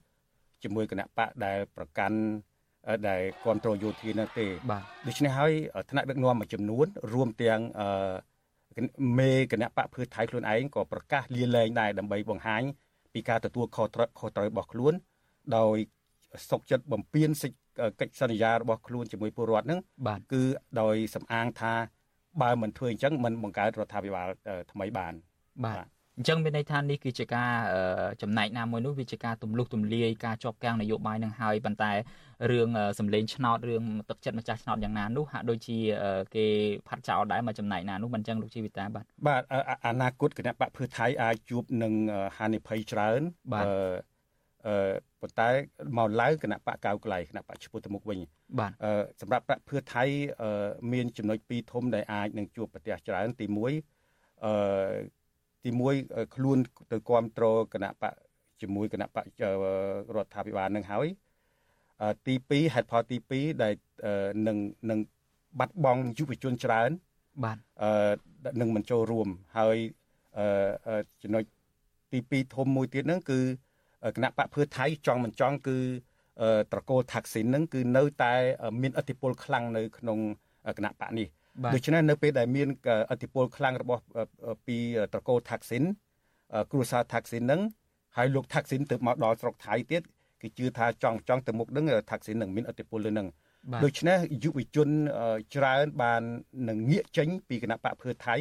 [0.62, 2.18] ជាមួយគណៈបកដែលប្រកាន់
[3.08, 5.52] ដែលគ្រប់គ្រងយោធានៅទេបាទដូច្នេះហើយ
[5.90, 7.60] ថ្នាក់ដឹកនាំមួយចំនួន រួមទាំង
[9.18, 12.62] មេគណៈបកភឿថៃខ្លួនឯងក៏ប្រកាសលាលែងដែរដើម្បីបង្ហាញ
[13.14, 14.94] ពីការទទួលខុសត្រូវខុសត្រូវរបស់ខ្លួន
[15.56, 15.76] ដោយ
[16.50, 17.58] សុកចិត្តបំពេញសិទ្ធិ
[18.00, 19.80] កិច្ចសន្យារបស់ខ្លួនជាមួយពលរដ្ឋហ្នឹង
[20.32, 20.42] គឺ
[20.80, 21.74] ដោយសំអាងថា
[22.42, 24.28] បើមិនធ្វើអញ្ចឹងមិនបង្កើតរដ្ឋាភិបាល
[24.72, 25.14] ថ្មីបាន
[25.64, 25.86] បាទ
[26.16, 27.50] អញ្ចឹងមានន័យថានេះគឺជាការ
[28.22, 31.92] ចំណែកណាមួយនោះវាជាការទម្លុះទម្លាយការជាប់គាំងនយោបាយនឹងហើយប៉ុន្តែ
[32.50, 35.78] រឿងសម្លេងឆ្នោតរឿងទឹកចិត្តម្ចាស់ឆ្នោតយ៉ាងណានោះហាក់ដូចជា
[36.34, 36.46] គេ
[36.88, 39.42] ផាត់ចោលដែរមកចំណែកណានោះមិនអញ្ចឹងលោកជីវិតាបាទបាទ
[39.86, 41.92] អនាគតគណៈបកភឿថៃអាចជួបនឹង
[42.36, 43.20] ហានិភ័យច្រើន
[43.52, 43.66] បាទ
[44.66, 45.48] អឺប៉ុន្តែ
[45.98, 48.18] មកឡើងគណៈបកកៅក្លៃគណៈបកឈ្មោះទៅមុខវិញ
[48.60, 50.04] បាទអឺសម្រាប់បកភឿថៃ
[50.92, 54.52] មានចំណុចពីរធំដែលអាចនឹងជួបប្រទេសច្រើនទី1អឺ
[55.64, 55.70] ទី
[56.02, 56.58] 1ខ្លួន
[56.92, 58.14] ទៅគ្រប់គ្រងគណៈបក
[58.60, 59.26] ជាមួយគណៈបក
[60.16, 61.06] រដ្ឋាភិបាលនឹងហើយ
[62.26, 63.74] ទី2ហេតុផលទី2ដែល
[64.46, 64.56] នឹង
[64.90, 64.98] នឹង
[65.58, 66.90] បាត់បង់យុវជនច្រើន
[67.44, 67.90] បាទអឺ
[68.60, 69.76] នឹងមិនចូលរួមហើយ
[70.38, 71.44] អឺចំណុច
[72.12, 73.40] ទី2ធំមួយទៀតហ្នឹងគឺ
[74.16, 75.78] គណៈបកភឿថៃចង់មិនចង់គឺ
[76.72, 78.34] ត្រកូលថាក់ស៊ីនហ្នឹងគឺនៅតែ
[78.82, 80.18] មានអធិបុលខ្លាំងនៅក្នុង
[80.78, 81.28] គណៈបកនេះ
[81.74, 82.68] ដូច្នេះនៅពេលដែលមាន
[83.10, 84.02] អធិបុលខ្លាំងរបស់
[84.66, 84.76] ពី
[85.12, 85.84] ត្រកូលថាក់ស៊ីន
[86.70, 87.60] គ្រួសារថាក់ស៊ីនហ្នឹង
[88.16, 90.02] ហើយលោកថាក់ស៊ីនទៅមកដល់ស្រុកថៃទៀត
[90.40, 93.28] គេជឿថាចង់ចង់ទៅមុខហ្នឹងថាក់ស៊ីននឹងមានអធិបុលលើហ្នឹង
[93.84, 94.88] ដូច្នេះយុវជន
[95.54, 96.22] ច្រើនបាន
[96.68, 98.34] នឹងងាកចេញពីគណៈបកភឿថៃ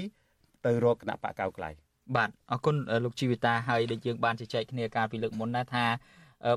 [0.65, 1.73] ទៅរកគណៈបកកៅក្លាយ
[2.15, 5.85] បាទអរគុណលោកជីវិតាហើយដែលយើងបានជជែកគ្នាកាលពីលើកមុនណាថា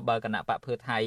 [0.07, 0.97] បើគណៈបកភឿថៃ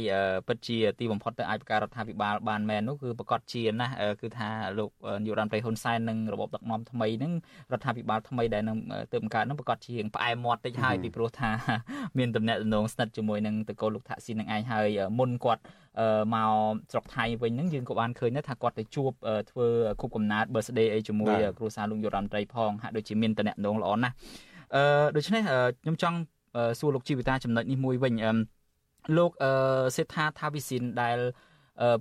[0.48, 3.88] ពិតជាទីបំផុតទៅអាចបង្កើតរដ្ឋាភិបាលបានមែននោះគឺប្រកាសជាណា
[4.20, 4.48] គឺថា
[4.78, 4.90] លោក
[5.22, 7.32] នាយករដ្ឋមន្ត្រីហ៊ុនសែននិងរបបដឹកនាំថ្មីនឹង
[7.72, 8.78] រដ្ឋាភិបាលថ្មីដែលនឹង
[9.12, 11.50] ទើបបង្កើតនឹងប្រកាសជាផ្អែមមាត់តិចហើយពីព្រោះថា
[12.18, 15.62] មានតំណែងតំណងស្និទ្ធជាមួយនឹងតកូលលោកថាក់ស៊ីននឹងឯងហើយមុនគាត់
[16.34, 16.52] មក
[16.92, 19.10] ស្រុកថៃវិញហ្នឹងយើងក៏បានឃើញដែរថាគាត់ទៅជួប
[19.50, 19.66] ធ្វើ
[20.00, 24.14] ខួបកំណើត birthday អីជាមួយគ្រួសារលោកយុរដ្ឋមន្ត្រីផងហាក់ដូចជាមានតំណែងតំណងល្អណាស់
[24.74, 25.42] អឺដូច្នេះ
[25.82, 26.16] ខ្ញុំចង់
[26.78, 28.30] សួរលោកជីវិតាចំណុចនេះមួយវិញអឺ
[29.16, 29.50] លោកអឺ
[29.96, 31.18] សេដ្ឋាថាវិសិនដែល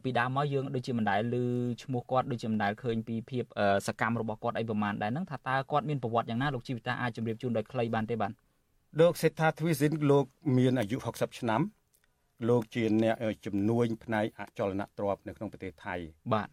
[0.03, 1.35] ពីដើមមកយើងដូចជាមិនដែលឮ
[1.83, 3.43] ឈ្មោះគាត់ដូចជាមិនដែលឃើញពីភាព
[3.87, 8.31] សកម្មរបស់គាត់អីប្រហែលដែរហ្នឹងថាតើគាត់មានប្រវត្តិយ៉ាងណាលោកជីវិតាអាចជម្រាបជូនដោយខ្លីបានទេបាទ
[8.99, 10.25] លោកសេដ្ឋាទ្វីសិនលោក
[10.57, 11.61] មានអាយុ60ឆ្នាំ
[12.49, 15.95] លោកជាអ្នកជំនួញផ្នែកអចលនទ្រព្យនៅក្នុងប្រទេសថៃ
[16.33, 16.49] បាទ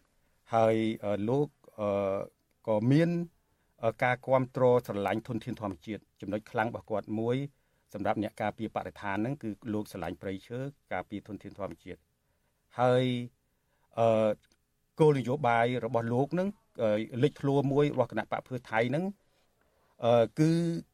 [0.53, 0.75] ហើយ
[1.29, 1.47] លោក
[2.67, 3.09] ក៏មាន
[4.03, 7.37] ការគ្រប់គ្រងស្រឡាញ់ធនធានធម្មជាតិចំណុចខ្លាំងរបស់គាត់មួយ
[7.95, 10.59] សម្រាប់អ្នកការពារបរិស្ថានហ្នឹងគឺលោកស្រឡាញ់ព្រៃឈើ
[10.93, 11.99] ការពារធនធានធម្មជាតិ
[12.79, 13.03] ហើយ
[13.99, 14.29] អឺ
[14.99, 16.47] គោលនយោបាយរបស់លោកហ្នឹង
[17.23, 19.03] លេចធ្លោមួយរបស់គណៈបកភឿថៃហ្នឹង
[20.05, 20.49] អឺគឺ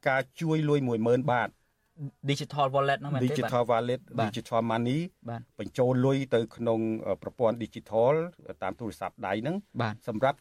[0.08, 1.50] ការជួយលុយ10000បាត
[2.30, 5.00] digital wallet ហ្នឹងមែនទេ digital wallet digital money
[5.60, 6.80] បញ្ចូលលុយទៅក្នុង
[7.24, 8.14] ប្រព័ន្ធ digital
[8.64, 9.56] តាមទូរស័ព្ទដៃហ្នឹង
[10.08, 10.38] សម្រាប់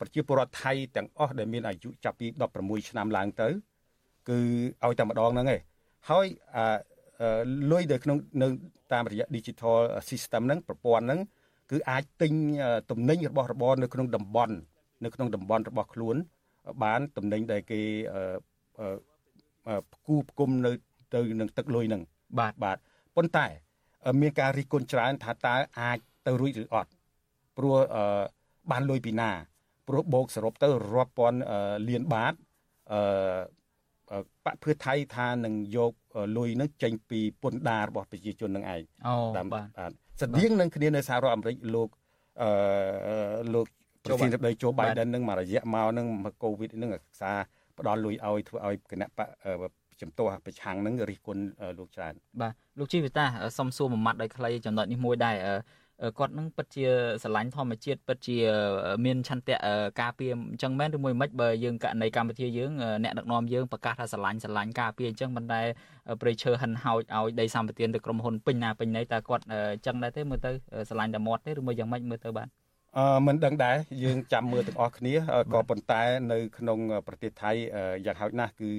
[0.00, 2.26] ប្រជាពលរដ្ឋថៃទាំងអស់ដែលមានអាយុចាប់ពី
[2.58, 3.48] 16ឆ្នាំឡើងទៅ
[4.28, 4.38] គឺ
[4.84, 5.60] ឲ្យតែម្ដងហ្នឹងឯង
[6.08, 6.26] ហើយ
[6.56, 6.64] អា
[7.70, 8.48] លុយនៅក្នុងនៅ
[8.92, 9.78] តាមរយៈ digital
[10.10, 11.20] system ហ្នឹងប្រព័ន្ធហ្នឹង
[11.70, 12.32] គឺអាចទិញ
[12.90, 14.54] ទំនិញរបស់របរនៅក្នុងតំបន់
[15.04, 16.16] នៅក្នុងតំបន់របស់ខ្លួន
[16.84, 17.80] បានទំនិញដែលគេ
[19.92, 20.72] ផ្គូផ្គុំនៅ
[21.14, 22.02] ទៅនឹងទឹកលុយហ្នឹង
[22.38, 22.78] បាទបាទ
[23.16, 23.46] ប៉ុន្តែ
[24.20, 26.90] មានការរិះគន់ច្រើនថាតើអាចទៅរួចឬអត់
[27.56, 27.74] ព្រោះ
[28.70, 29.30] បានលុយពីណា
[29.88, 31.38] ព្រោះបូកសរុបទៅរាប់ពាន់
[31.88, 32.34] លានបាត
[32.92, 33.00] អឺ
[34.46, 35.92] បកភឿថៃថានឹងយក
[36.36, 38.80] លុយនឹងចេញពីពន្ធដាររបស់ប្រជាជននឹងឯង
[39.36, 39.66] តាមបាទ
[40.20, 41.88] ស្តៀងនឹងគ្នានៅសហរដ្ឋអាមេរិកលោក
[42.42, 42.50] អឺ
[43.54, 43.66] លោក
[44.04, 47.00] ប្រធានាធិបតីโจ Biden នឹងមករយៈមកនឹងមកកូវីដនឹងអា
[47.78, 51.42] ផ្ដល់លុយឲ្យធ្វើឲ្យគណៈបកជំទាស់ប្រឆាំងនឹងរិះគន់
[51.78, 53.24] លោកច្រើនបាទលោកជីវិតា
[53.58, 55.36] សុំសួរមួយម៉ាត់ដោយខ្លីចំណុចនេះមួយដែរ
[56.18, 56.86] គាត់នឹងពិតជា
[57.22, 58.36] ស្រឡាញ់ធម្មជាតិពិតជា
[59.04, 59.56] មានឆន្ទៈ
[60.00, 62.72] ការពារអញ្ចឹងមែនឬមួយមិនបើយើងករណីកម្ពុជាយើង
[63.04, 65.66] អ្នកដឹកនាំយើងប្រកាសថាស្រឡាញ់ស្រឡាញ់ការពារអញ្ចឹងមិនដែល
[66.20, 70.50] ប្រៃឈើហិនហោចឲ្យដីសម្បត្តិទៅក្រុមហ៊ុនពេញណាពេញណីតើគាត់អញ្ចឹងដែរទេមើលទៅ
[70.88, 72.48] ស្រឡាញ់តែមាត់ទេឬមួយយ៉ាងម៉េចមើលទៅបាទ
[72.98, 75.14] អឺមិនដឹងដែរយើងចាំមើលទាំងអស់គ្នា
[75.52, 77.50] ក៏ប៉ុន្តែនៅក្នុងប្រទេសថៃ
[78.06, 78.70] យ៉ាងហោចណាស់គឺ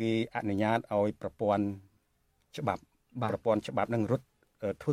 [0.00, 1.64] គេអនុញ្ញាតឲ្យប្រព័ន្ធ
[2.58, 2.82] ច្បាប់
[3.30, 4.26] ប្រព័ន្ធច្បាប់នឹងរត់
[4.82, 4.92] ធ្វើ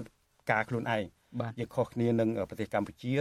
[0.51, 1.03] ការខ្លួនឯង
[1.59, 3.15] យើងខុសគ្នានឹងប្រទេសកម្ពុជា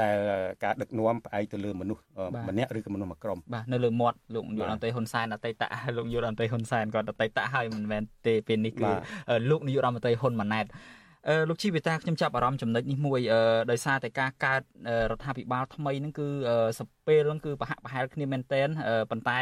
[0.00, 0.16] ដែល
[0.64, 2.02] ការដឹកនាំផ្អែកទៅលើមនុស្ស
[2.48, 5.62] ម្នាក់ឬក៏មនុស្សមួយក្រុមបាទនៅលើមាត់លោកយុរដ្ឋមន្ត្រីហ៊ុនសែនអតីត
[5.96, 8.90] លោកយុរដ្ឋមន្ត្រីហ៊ុនសែនគាត់អតីតហើយមិនមែនទេពេលនេះគឺ
[9.50, 10.66] លោកនាយករដ្ឋមន្ត្រីហ៊ុនម៉ាណែត
[11.28, 13.40] អឺលោកជីវិតាខ្ញុំចាប់អារម្មណ៍ចំណុចនេះមួយអឺ
[13.70, 14.62] ដោយសារតែការកើត
[15.10, 16.28] រដ្ឋាភិបាលថ្មីហ្នឹងគឺ
[16.78, 18.68] សពេលហ្នឹងគឺប្រហាក់ប្រហែលគ្នាមែនតែន
[19.10, 19.38] ប៉ុន្តែ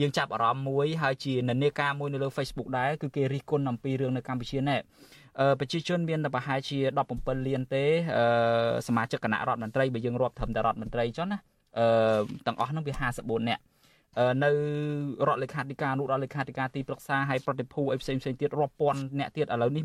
[0.00, 4.80] យើងចាប់អារម្មណ៍មួយហើយជានិន្នាការមួយនៅលើ Facebook ដែរគឺគេរិះគន់អំពីរឿងនៅកម្ពុជានេះ
[5.60, 6.78] ប្រជាជនមានតែប្រហែលជា
[7.12, 7.84] 17លានទេ
[8.88, 11.38] សមាជិកគណៈរដ្ឋមន្ត្រីបើយើងរាប់ត្រឹមតែរដ្ឋមន្ត្រីចុះណា
[11.78, 11.86] អឺ
[12.46, 13.62] ទាំងអស់ហ្នឹងវា54នាក់
[14.44, 14.50] នៅ
[15.28, 19.84] រដ្ឋលេខាធិការអនុរដ្ឋលេខាធិការទីប្រឹក្សាហើយប្រតិភូអីផ្សេងផ្សេងទៀតរាប់ពាន់អ្នកទៀតឥឡូវនេះ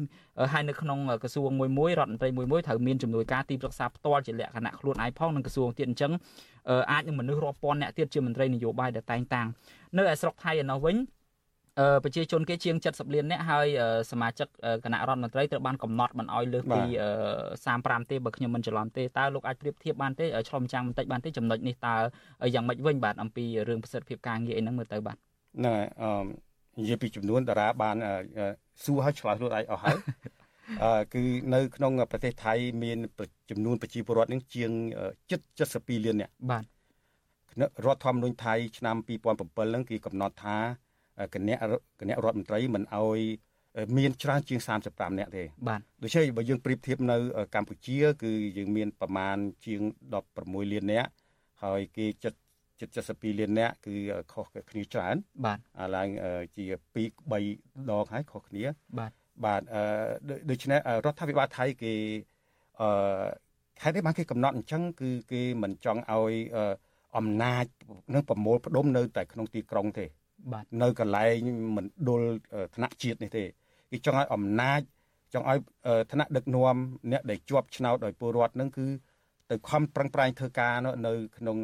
[0.53, 6.11] ហើយនៅក្នុងក្រសួងមួយមួយរដ្ឋមន្ត្រីមួយមួយត្រូវមានជំនួយការទីប្រឹក្សាផ្ទាល់ជាលក្ខណៈខ្លួនឯងផងនឹងក្រសួងទៀតអញ្ចឹង
[6.91, 9.47] អាចនឹងមនុស្សរាប់ពាន់អ្នកទៀតជាមន្ត្រីនយោបាយដែលតែងតាំង
[9.97, 10.95] នៅឯស្រុកថៃឯនោះវិញ
[12.03, 13.67] ប្រជាជនគេជាង70លាននាក់ហើយ
[14.11, 14.47] សមាជិក
[14.85, 16.81] គណៈរដ្ឋមន្ត្រីត្រូវបានកំណត់មិនអោយលើសពី
[17.65, 21.95] 35ទេបើខ្ញុំមិនច្រឡំទេតើលោកអាចប្រៀបធៀបបានទេឆ្លុំចាំងបន្តិចបានទេចំណុចនេះតើ
[22.53, 26.23] យ៉ាងម៉េចវិញបាទអំពីរឿងប្រសិទ្ធភាពការងារអីហ្នឹងមើលទៅបាទហ្នឹងហើយអឺ
[26.79, 27.95] និយាយពីចំនួនតារាបាន
[28.83, 29.97] សួរឲ្យឆ្លើយខ្លួនឯងអស់ហើយ
[30.83, 31.23] អឺគឺ
[31.53, 32.53] នៅក្នុងប្រទេសថៃ
[32.83, 32.97] មាន
[33.49, 34.71] ចំនួនប្រជាពលរដ្ឋនឹងជាង
[35.39, 36.63] 772លាននាក់បាទ
[37.85, 40.57] រដ្ឋធម្មនុញ្ញថៃឆ្នាំ2007ហ្នឹងគេកំណត់ថា
[41.33, 41.57] គណៈ
[41.99, 43.19] គណៈរដ្ឋមន្ត្រីមិនអោយ
[43.97, 44.59] មានច្រើនជាង
[44.89, 47.17] 35នាក់ទេបាទដូច្នេះបើយើងប្រៀបធៀបនៅ
[47.55, 49.81] កម្ពុជា គឺយើងមានប្រមាណជាង
[50.25, 51.09] 16លាននាក់
[51.63, 52.39] ហើយគេចិត្ត
[52.77, 53.95] 72លាននាក់គឺ
[54.33, 55.59] ខុសគ្នាច្រើនបាទ
[55.95, 56.09] ឡើង
[56.55, 58.65] ជា2 3ដងហើយខុសគ្នា
[58.99, 59.11] បាទ
[59.45, 59.61] បាទ
[60.49, 61.93] ដូច្នេះរដ្ឋាភិបាលថៃគេ
[62.81, 62.89] អឺ
[63.83, 66.33] ហេតុអីបានគេកំណត់អញ្ចឹងគឺគេមិនចង់ឲ្យ
[67.17, 67.65] អំណាច
[68.13, 70.24] នឹងប្រមូលផ្ដុំនៅតែក្នុងទីក្រុងទេបាទ
[70.81, 72.21] នៅកន្លែងមិនដុល
[72.75, 73.43] ឋានៈជាតិនេះទេ
[73.91, 74.81] គេចង់ឲ្យអំណាច
[75.33, 75.57] ចង់ឲ្យ
[76.11, 76.75] ឋានៈដឹកនាំ
[77.11, 78.87] អ្នកដែលជាប់ឆ្នោតដោយពលរដ្ឋនឹងគឺ
[79.51, 80.73] ទៅខំប្រឹងប្រែងធ្វើការ
[81.07, 81.57] នៅក្នុង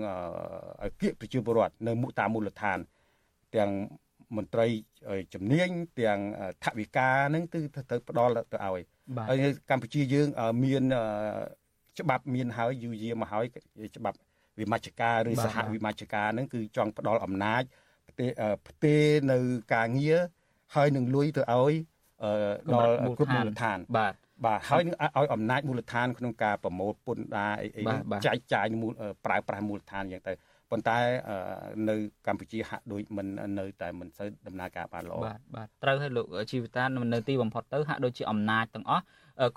[0.83, 2.79] ឲ្យគៀកប្រជាពលរដ្ឋនៅមុខតាមមូលដ្ឋាន
[3.55, 3.71] ទាំង
[4.37, 4.67] មន្ត្រី
[5.33, 5.69] ជំនាញ
[5.99, 6.19] ទាំង
[6.63, 7.61] ថវិកានឹងគឺ
[7.91, 8.83] ទៅផ្ដល់ទៅឲ្យ
[9.29, 10.27] ហើយកម្ពុជាយើង
[10.63, 10.83] មាន
[11.99, 13.45] ច្បាប់មានហើយយូរយារមកហើយ
[13.97, 14.17] ច្បាប់
[14.59, 17.63] វិមជ្ឈការឬសហវិមជ្ឈការនឹងគឺចង់ផ្ដល់អំណាច
[18.67, 18.95] ផ្ទេ
[19.31, 19.37] នៅ
[19.73, 20.17] ការងារ
[20.75, 21.73] ហើយនឹងលុយទៅឲ្យ
[22.73, 24.13] ដល់គ្រប់មូលដ្ឋានបាទ
[24.45, 27.83] បាទហើយនឹងឲ្យអំណាចមូលដ្ឋានក្នុងការប្រមូលពន្ធដារអីអី
[28.25, 28.65] ចែកចាយ
[29.25, 30.33] ប្រើប្រាស់មូលដ្ឋានយ៉ាងទៅ
[30.71, 30.97] ប៉ុន្តែ
[31.89, 31.95] នៅ
[32.27, 33.27] កម្ពុជាហាក់ដូចមិន
[33.59, 36.83] នៅតែមិនសូវដំណើរការបានល្អបាទបាទត្រូវឲ្យលោកជីវិតា
[37.13, 39.03] នៅទីបំផុតទៅហាក់ដូចជាអំណាចទាំងអស់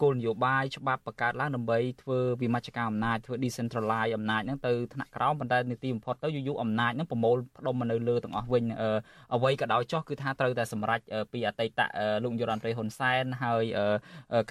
[0.01, 8.65] គោលនយោបាយច្បាប់បង្កើតឡើងដើម្បីធ្វើវិមជ្ឈការអំណាចធ្វើ decentralize អំណាចហ្នឹងទៅថ្នាក់ក្រោមប៉ុន្តែនីតិបំផុតទៅយូរយូរអំណាចហ្នឹងប្រមូលផ្ដុំមកនៅលើទាំងអស់វិញ
[9.35, 11.01] អ្វីក៏ដោយចោះគឺថាត្រូវតែសម្រេច
[11.33, 11.81] ពីអតីត
[12.25, 13.65] លោកយុរដ្ឋមន្ត្រីហ៊ុនសែនហើយ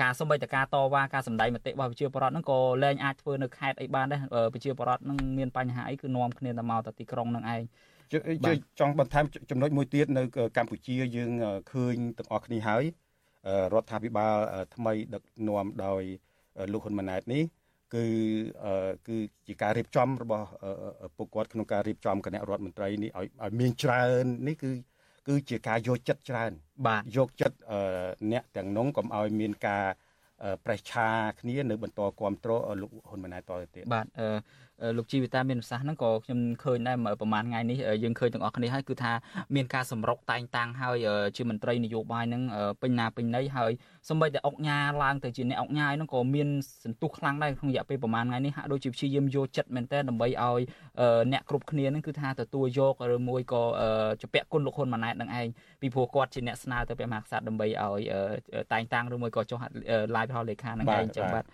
[0.01, 4.19] ការសម្បិតការតវ៉ាការសម្ដែងមតិរបស់ប្រជាពលរដ្ឋហ្នឹងក៏លែងអាចធ្វើនៅខេត្តអីបានដែរ
[4.53, 7.61] ប្រជាពលរដ្ឋហ្នឹងមានបញ្ហាអីគឺនាំគ្នាទៅមកទៅទីក្រុងហ្នឹងឯង
[8.79, 10.23] ចង់បន្ថែមចំណុចមួយទៀតនៅ
[10.57, 11.31] កម្ពុជាយើង
[11.71, 12.83] ឃើញទាំងអស់គ្នាហើយ
[13.73, 14.35] រដ្ឋាភិបាល
[14.75, 16.03] ថ្មី ដឹកនាំដោយ
[16.73, 17.43] លោកហ៊ុនម៉ាណែតនេះ
[17.95, 18.05] គឺ
[19.07, 19.17] គឺ
[19.47, 20.47] ជាការរៀបចំរបស់
[21.17, 24.71] ពួកគាត់ក្នុងការរៀបចំគណៈរដ្ឋមន្ត្រីនេះឲ្យឲ្យមានច្រើននេះគឺ
[25.27, 26.51] គឺជាការយកចិត្តច្រើន
[26.87, 27.57] បាទយកចិត្ត
[28.31, 29.85] អ្នកទាំងនោះកុំឲ្យមានការ
[30.65, 34.05] ប្រេះឆាគ្នានៅបន្តគ្រប់គ្រងលោកហ៊ុនម៉ាណែតតទៅទៀតបាទ
[34.97, 39.11] លោកជីវិតាមានប្រសាសន៍ហ្នឹងក៏ខ្ញុំឃើញដែរប្រហែលថ្ងៃនេះយើងឃើញទាំងអស់គ្នាហើយគឺថា
[39.55, 40.97] មានការសម្រុកតែងតាំងហើយ
[41.37, 42.43] ជាមន្ត្រីនយោបាយហ្នឹង
[42.81, 43.71] ពេញណាពេញណីហើយ
[44.09, 46.47] សម្បីតែអុកញ៉ាឡើងទៅជាអ្នកអុកញ៉ាហ្នឹងក៏មាន
[46.83, 50.61] សន្ទុះខ្លាំងដែរក្នុងរយៈពេលប្រហែលថ្ងៃនេះហាក់ដូចជាព្យាយាមយកចិត្តមែនតើដើម្បីឲ្យ
[51.31, 53.63] អ្នកគ្រប់គ្នាហ្នឹងគឺថាទទួលយកឬមួយក៏
[54.21, 55.47] ជពាក់គុណលោកហ៊ុនម៉ាណែតនឹងឯង
[55.81, 58.01] ពីព្រោះគាត់ជាអ្នកស្នើទៅព្រះមហាក្សត្រដើម្បីឲ្យ
[58.73, 59.59] តែងតាំងឬមួយក៏ចុះ
[60.15, 61.45] live ផលលេខានឹងឯងចឹងបាទ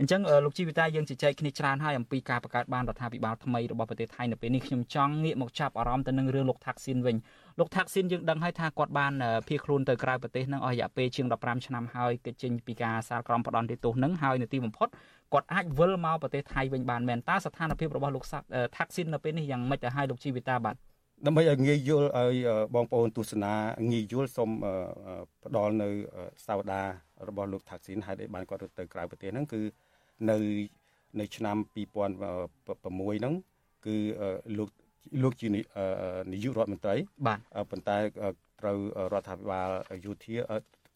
[0.00, 7.16] អញ្ចឹងលោកជីវិតាយើងជជែកគ្នាច្រើនហើយអំពីការបង្កើតបានរដ្ឋាភិបាលថ្មីរបស់ប្រទេសថៃនៅពេលនេះខ្ញុំចង់ងាកមកចាប់អារម្មណ៍ទៅនឹងរឿងលោកថាក់ស៊ីនវិញ
[7.58, 9.12] លោកថាក់ស៊ីនយើងដឹងហើយថាគាត់បាន
[9.48, 14.88] ភៀសខ្លួនទៅក្រៅប្រទេសនឹងអស់រយៈពេលជាង15ឆ្នាំហើយគេចេញពីការសាលក្រមផ្ដន់ទោសនឹងហើយនៅទីបំផុត
[15.32, 18.24] គាត់អាចវិលមកប្រទេសថៃវិញបានមែនតើស្ថានភាពរបស់លោក
[18.76, 20.76] ថាក់ស៊ីននៅពេលនេះយ៉ាងម៉េចទៅឲ្យលោកជីវិតាបាទ
[21.26, 22.36] ដើម្បីឲ្យងាយយល់ឲ្យ
[22.74, 23.52] បងប្អូនទស្សនា
[23.92, 24.50] ងាយយល់សូម
[25.44, 25.88] ផ្ដល់នៅ
[26.46, 26.80] សាវតា
[27.28, 29.60] របស់លោកថាក់ស៊ីនហើយបានគាត់ទៅក្រៅប្រទេសហ្នឹងគឺ
[30.30, 30.36] នៅ
[31.20, 33.34] នៅឆ្នាំ2006ហ្នឹង
[33.86, 33.96] គឺ
[34.58, 34.70] លោក
[35.22, 36.94] លោកជានាយករដ្ឋមន្ត្រី
[37.26, 37.40] បាទ
[37.70, 37.96] ប៉ុន្តែ
[38.60, 38.78] ត្រូវ
[39.12, 39.70] រដ្ឋាភិបាល
[40.04, 40.36] យោធា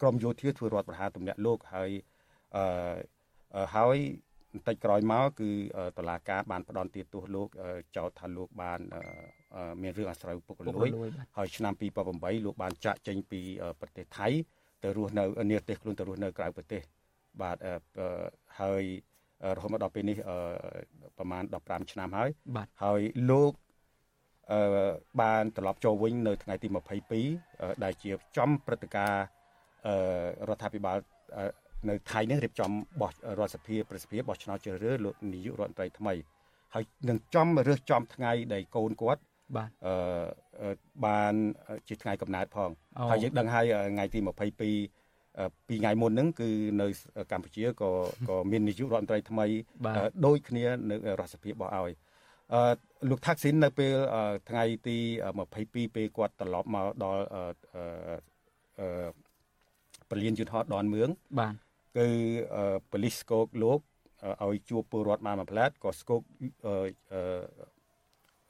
[0.01, 1.89] ក្រមយោធាធ្វើរដ្ឋប្រហារទម្លាក់លោកហើយ
[2.55, 3.97] អឺហើយ
[4.53, 5.49] បន្តិចក្រោយមកគឺ
[5.97, 7.47] តឡាការបានផ្ដន់ទាទោសលោក
[7.97, 8.79] ចោទថាលោកបាន
[9.81, 10.89] មានរឿងអាស្រូវពុករលួយ
[11.37, 11.73] ហើយឆ្នាំ
[12.09, 13.41] 2008លោកបានចាក់ចេញពី
[13.81, 14.27] ប្រទេសថៃ
[14.83, 16.81] ទៅរស់នៅនាប្រទេសខ្លួនទៅរស់នៅក្រៅប្រទេស
[17.41, 17.57] បាទ
[18.59, 18.83] ហើយ
[19.55, 20.17] រហូតមកដល់ពេលនេះ
[21.17, 23.53] ប្រហែល15ឆ្នាំហើយបាទហើយលោក
[24.51, 24.61] អឺ
[25.21, 26.67] បានត្រឡប់ចូលវិញនៅថ្ងៃទី
[27.25, 29.23] 22ដែលជាចំព្រឹត្តិការណ៍
[29.87, 29.95] អឺ
[30.49, 30.97] រដ្ឋាភិបាល
[31.89, 32.71] នៅថៃនេះរៀបចំ
[33.01, 36.13] បោះរដ្ឋសភាប្រសិទ្ធភាពបោះឆ្នោតជ្រើសរើសលោកនាយករដ្ឋមន្ត្រីថ្មី
[36.73, 39.21] ហើយនឹងចំរើសចំថ្ងៃដែលកូនគាត់
[39.55, 40.73] បាទអឺ
[41.05, 41.33] បាន
[41.87, 44.19] ជាថ្ងៃកំណើតផងអូហើយយើងដឹងហើយថ្ងៃទី
[44.65, 45.00] 22
[45.67, 46.49] ពីថ្ងៃមុនហ្នឹងគឺ
[46.81, 46.87] នៅ
[47.31, 47.89] កម្ពុជាក៏
[48.29, 49.45] ក៏មាននាយករដ្ឋមន្ត្រីថ្មី
[49.85, 51.93] បាទអឺដូចគ្នានៅរដ្ឋសភាបោះឲ្យ
[52.53, 52.61] អឺ
[53.09, 54.97] លោកថាក់ស៊ីននៅពេលអឺថ្ងៃទី
[55.45, 57.43] 22ពេលគាត់ត្រឡប់មកដល់អឺ
[57.75, 57.83] អឺ
[58.79, 59.09] អឺ
[60.09, 61.09] ពលានយុទ្ធហោះដនមឿង
[61.39, 61.53] បាទ
[61.97, 62.07] គឺ
[62.55, 63.79] អឺប៉ូលីសស្កោកលោក
[64.41, 66.21] អឺឲ្យជួបពលរដ្ឋបានមួយផ្លែតក៏ស្កោក
[66.67, 66.75] អឺ
[67.13, 67.21] អឺ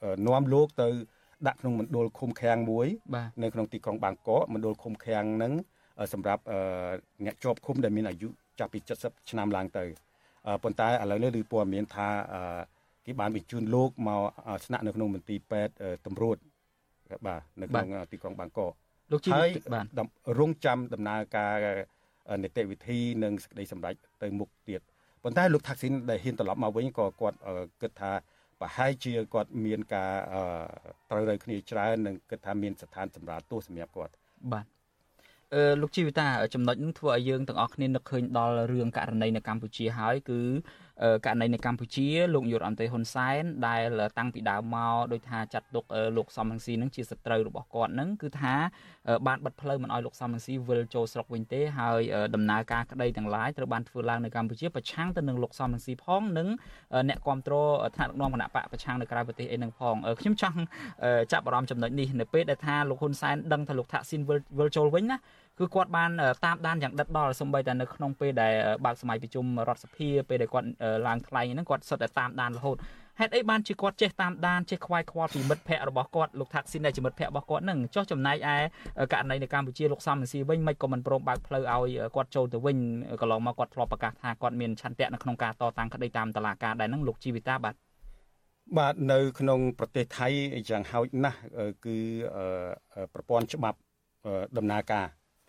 [0.02, 0.88] អឺនាំលោកទៅ
[1.46, 5.81] ដាក់ក្នុងមណ្ឌលឃុំឃាំងមួយបាទនៅក្នុងទីក្រុងបាងកកមណ្ឌលឃុំឃាំងហ្នឹងអឺ
[6.12, 6.58] សម្រាប់អឺ
[7.24, 8.28] អ្នកជាប់ឃុំដែលមានអាយុ
[8.60, 9.84] ចាប់ពី70ឆ្នាំឡើងទៅ
[10.46, 12.60] អឺប៉ុន្តែឥឡូវនេះឬព័ត៌មានថាអឺ
[13.06, 16.36] គេបានបញ្ជូនលោកមកអឺស្នាក់នៅក្នុងមន្ទីរពេទ្យអឺតម្រួត
[17.26, 18.72] បាទនៅក្នុងទីក្រុងបាងកក
[19.10, 21.56] លោកជីវិតហើយបាទដំរងចាំដំណើរការ
[22.30, 24.80] អឺនីតិវិធីនិងសេចក្តីសម្រេចទៅមុខទៀត
[25.24, 28.12] ប៉ុន្តែលោកថាក់ស៊ីនដែលហ៊ានត្រឡប់មកវិញក៏គាត់អឺគិតថា
[28.60, 30.42] ប្រហែលជាគាត់មានការអឺ
[31.10, 34.12] ត្រូវរើគ្នាច្រើននិងគិតថាមានស្ថានសម្រាប់ទោសសម្រាប់គាត់
[34.52, 34.81] បាទអឺ
[35.80, 40.40] លោកជីវិតាចំណុចហ្នឹងធ្វើឲ្យយើងទាំងអស់គ្នានឹកឃើញដល់រឿងករណីនៅកម្ពុជាហើយគឺ
[41.02, 48.54] អឺករណីនៅកម្ពុជាលោកយុរអន្តេហ៊ុនសែនដែលតាំងពីដើមមកដោយថាចាត់ទុកអឺលោកសំរងស៊ីហ្នឹងជាសត្រូវរបស់គាត់ហ្នឹងគឺថា
[49.08, 56.48] អឺបានបិទផ្លូវមិនឲ្យលោកសំរងស៊ីវិលចូលស្រុកវិញទេហើយអឺដំណើរការក្តីទាំងឡាយត្រូវបានធ្វើឡើងនៅកម្ពុជាប្រឆាំងទៅនឹងលោកសំរងស៊ីផងនិង
[56.94, 60.60] អឺអ្នកគ្រប់គ្រងថ្នាក់ដឹកនាំគណៈបកប្រឆាំងនៅក្រៅប្រទេសអីហ្នឹងផងអឺខ្ញុំចង់
[61.04, 65.18] អឺចាប់អារម្មណ៍ចំណុចនេះនៅពេលដែលថាលោកហ៊ុនសែនដឹងថាលោកថាក់ស៊ីនវិលវិលចូលវិញណា
[65.58, 72.76] គឺគាត់បានអឺតាមដានយ៉ាងដិតដល់សម្បីតែនៅក្នុងពេលដែលអឺបើកសម័យប្រជុំរដ្ឋសភាពេលដែលគាត់អឺឡើងថ្លែងហ្នឹងគាត់សុទ្ធតែតាមដានរហូត
[73.20, 78.56] ហេតុអីបានជាគាត់ចេះតាមដានចេះខ្វាយខ្វល់ពីមិត្តភ័ក្តិរបស់គាត់លោកថាក់ស៊ីនដែលជាមិត្តភ័ក្តិរបស់គាត់ហ្នឹងចុះចំណែកឯ
[79.12, 82.76] ករណីនៅកម្ពុជាលោកសំរងស៊ីវិញមិនក៏មិនព្រមបើកផ្លូវឲ្យគាត់ចូលទៅវិញ
[83.20, 87.74] កន្លងមកគាត់ធ្លាប់ប្រកាសថាគាត់មានឆន្ទៈនៅក្នុងការតតាំងក្តីតាមតឡាការដែរហ្នឹងលោកជីវិតាបាទ
[88.78, 90.28] បាទនៅក្នុងប្រទេសថៃ
[90.68, 91.96] យ៉ាងហោចណាស់អឺគឺ
[92.36, 93.78] អឺប្រព័ន្ធច្បាប់
[94.26, 95.06] អឺដំណើរការ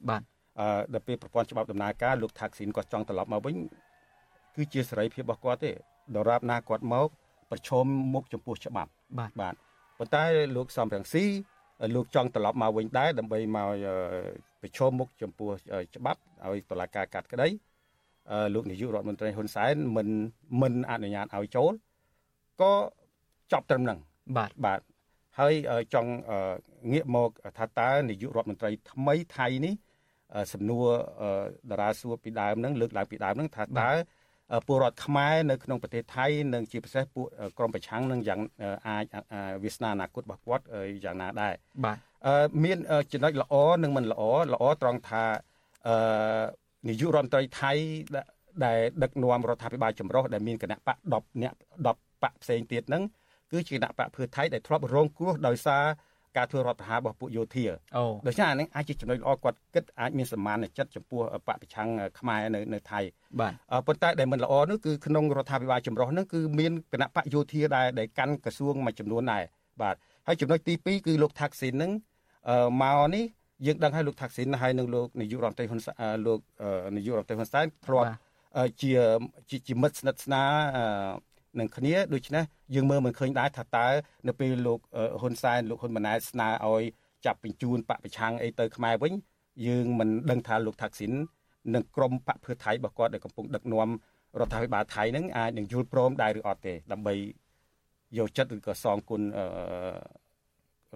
[0.09, 0.21] បាទ
[0.59, 3.55] អឺដល់ពេលប្រព័ន្ធច្បាប់ដំណើរការលោកថាក់ស៊ីនគាត់ចង់ត្រឡប់មកវិញ
[4.55, 5.71] គឺជាសេរីភាពរបស់គាត់ទេ
[6.15, 7.07] ដរាបណាគាត់មក
[7.51, 9.53] ប្រឈមមុខចំពោះច្បាប់បាទបាទ
[9.97, 10.23] ប៉ុន្តែ
[10.55, 11.25] លោកសំរងស៊ី
[11.95, 13.95] លោកចង់ត្រឡប់មកវិញដែរដើម្បីមកអឺ
[14.61, 17.47] ប្រឈមមុខចំពោះអឺច្បាប់ឲ្យតុលាការកាត់ក្តី
[18.31, 20.09] អឺលោកនាយករដ្ឋមន្ត្រីហ៊ុនសែនមិន
[20.61, 21.73] មិនអនុញ្ញាតឲ្យចូល
[22.61, 22.73] ក៏
[23.51, 23.99] ចប់ត្រឹមហ្នឹង
[24.37, 24.79] បាទបាទ
[25.39, 26.37] ហើយអឺចង់អឺ
[26.91, 29.92] ងាកមកថាតើនាយករដ្ឋមន្ត្រីថ្មីថៃនេះអឺ
[30.53, 30.85] សំណួរ
[31.21, 31.29] អឺ
[31.71, 33.91] តារាសួរពីដើមហ្នឹងលើកឡើងពីដើមហ្នឹងថាតើ
[34.53, 41.53] អឺពលរដ្ឋខ្មែរនៅក្នុងប្រទេសថៃនិងជាពិសេសពួកអឺក្រមប្រឆាំងនឹងយ៉ាងអឺអាចអឺវាសនាអនាគតរបស់គាត់អឺយ៉ាងណាដែរ
[41.85, 44.21] បាទអឺមានអឺចំណុចល្អនិងមិនល្អ
[44.53, 45.23] ល្អត្រង់ថា
[45.87, 45.95] អឺ
[46.87, 47.71] នាយករដ្ឋមន្ត្រីថៃ
[48.15, 48.25] ដែល
[48.65, 51.85] ដែលដឹកនាំរដ្ឋាភិបាលចម្រុះដែលមានគណៈបក10អ្នក10
[52.23, 53.03] បកផ្សេងទៀតហ្នឹង
[53.51, 55.83] គឺជាគណៈបកភឿថៃដែលធ្លាប់រងគ្រោះដោយសារ
[56.37, 57.65] ការធ្វើរដ្ឋប្រហាររបស់ពួកយោធា
[57.97, 62.99] អូដូច្នេះអានេះអាចជាចំណុចល្អគាត់គិតអាចមានសមានចិត្តចំពោះបកប្រឆាំងខ្មែរនៅនៅថៃ
[63.39, 69.43] បាទអឺប៉ុន្តែដែលមិនល្អនោះគឺក្នុងរដ្ឋាភិបាលចម្រុះហ្នឹងគឺមានគណៈបកយោធាដែរដែលកាន់ក្រសួងមួយចំនួនដែរ
[69.81, 69.95] បាទ
[70.27, 71.91] ហើយចំណុចទី2គឺលោកថាក់ស៊ីនហ្នឹង
[72.49, 73.23] អឺមកនេះ
[73.65, 78.07] យើងដឹងហើយលោកថាក់ស៊ីនហើយនឹងលោកនាយករដ្ឋមន្ត្រីហ៊ុនសែនអឺលោកអឺនាយករដ្ឋមន្ត្រីហ៊ុនសែនធ្លាប់
[78.57, 78.91] អឺជា
[79.49, 80.85] ជាជាមិត្តស្និទ្ធស្នាលអឺ
[81.59, 82.43] នឹងគ្នាដូច្នេះ
[82.75, 83.87] យើងមើលមិនឃើញដែរថាតើ
[84.27, 86.83] នៅពេលលោកអឺហ៊ុនសែនលោកហ៊ុនម៉ាណែតស្នើឲ្យ
[87.25, 89.13] ចាប់បញ្ជូនបកប្រឆាំងអីទៅខ្មែរវិញ
[89.67, 91.13] យើងមិនដឹងថាលោកថាក់ស៊ីន
[91.75, 93.89] និងក្រុមបកភឿថៃរបស់គាត់ដែលកំពុងដឹកនាំ
[94.39, 97.13] រដ្ឋាភិបាលថៃហ្នឹងអាចនឹងយល់ព្រមដែរឬអត់ទេដើម្បី
[98.17, 99.45] យកចិត្តឬក៏សងគុណអឺ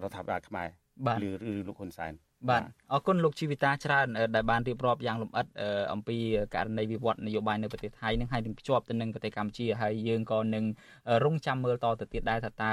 [0.02, 0.68] រដ្ឋាភិបាលខ្មែរ
[1.06, 2.12] បាទឬឬលោកហ៊ុនសែន
[2.48, 2.62] បាទ
[2.92, 6.16] អរគុណលោកជីវិតាច្រើនអឺដែលបានរៀបរាប់យ៉ាងលម្អិតអឺអំពី
[6.54, 10.64] ករណីវិវត្តនយោបាយនៅប្រទេសថៃនឹងហើយនឹងភ្ជាប់ទៅនឹងប្រទេសកម្ពុជាហើយយើងក៏នឹង
[11.08, 12.70] អឺរងចាំមើលតទៅទៀតដែរថាតើ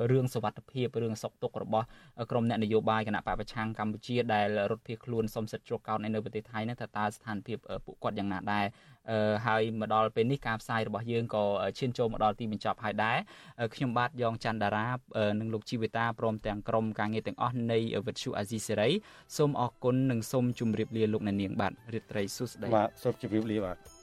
[0.00, 1.86] អឺរឿងសវត្ថភាពរឿងសុខទុក្ខរបស់
[2.30, 8.89] ក្រុមអ្នកនយោបាយគណៈបកប្រឆាំងកម្ពុជាដែលរត់ភៀសខ្លួនសុំសិទ្ធិជ្រកកោននៅប្រទេសថៃនឹងថាតើស្ថានភាពអឺពួកគាត់យ៉ាងណាដែរអឺ
[9.46, 11.44] ហើយមកដល់ពេលនេះការផ្សាយរបស់យើងក៏
[11.78, 13.18] ឈានចូលមកដល់ទីបញ្ចប់ហើយដែរ
[13.60, 14.86] អឺខ្ញុំបាទយ៉ងច័ន្ទតារា
[15.18, 18.90] អឺនិងលោកជីវិតាព្រមទាំងក្រុមការងារទាំងអស់នៃវិទ្យុអាស៊ីសេរី
[19.36, 23.99] សូមអរគុណនិងសូមជម្រាបលាលោកអ្នកនាងបាទរាត្រីសួស្តីបាទសូមជម្រាបលាបាទ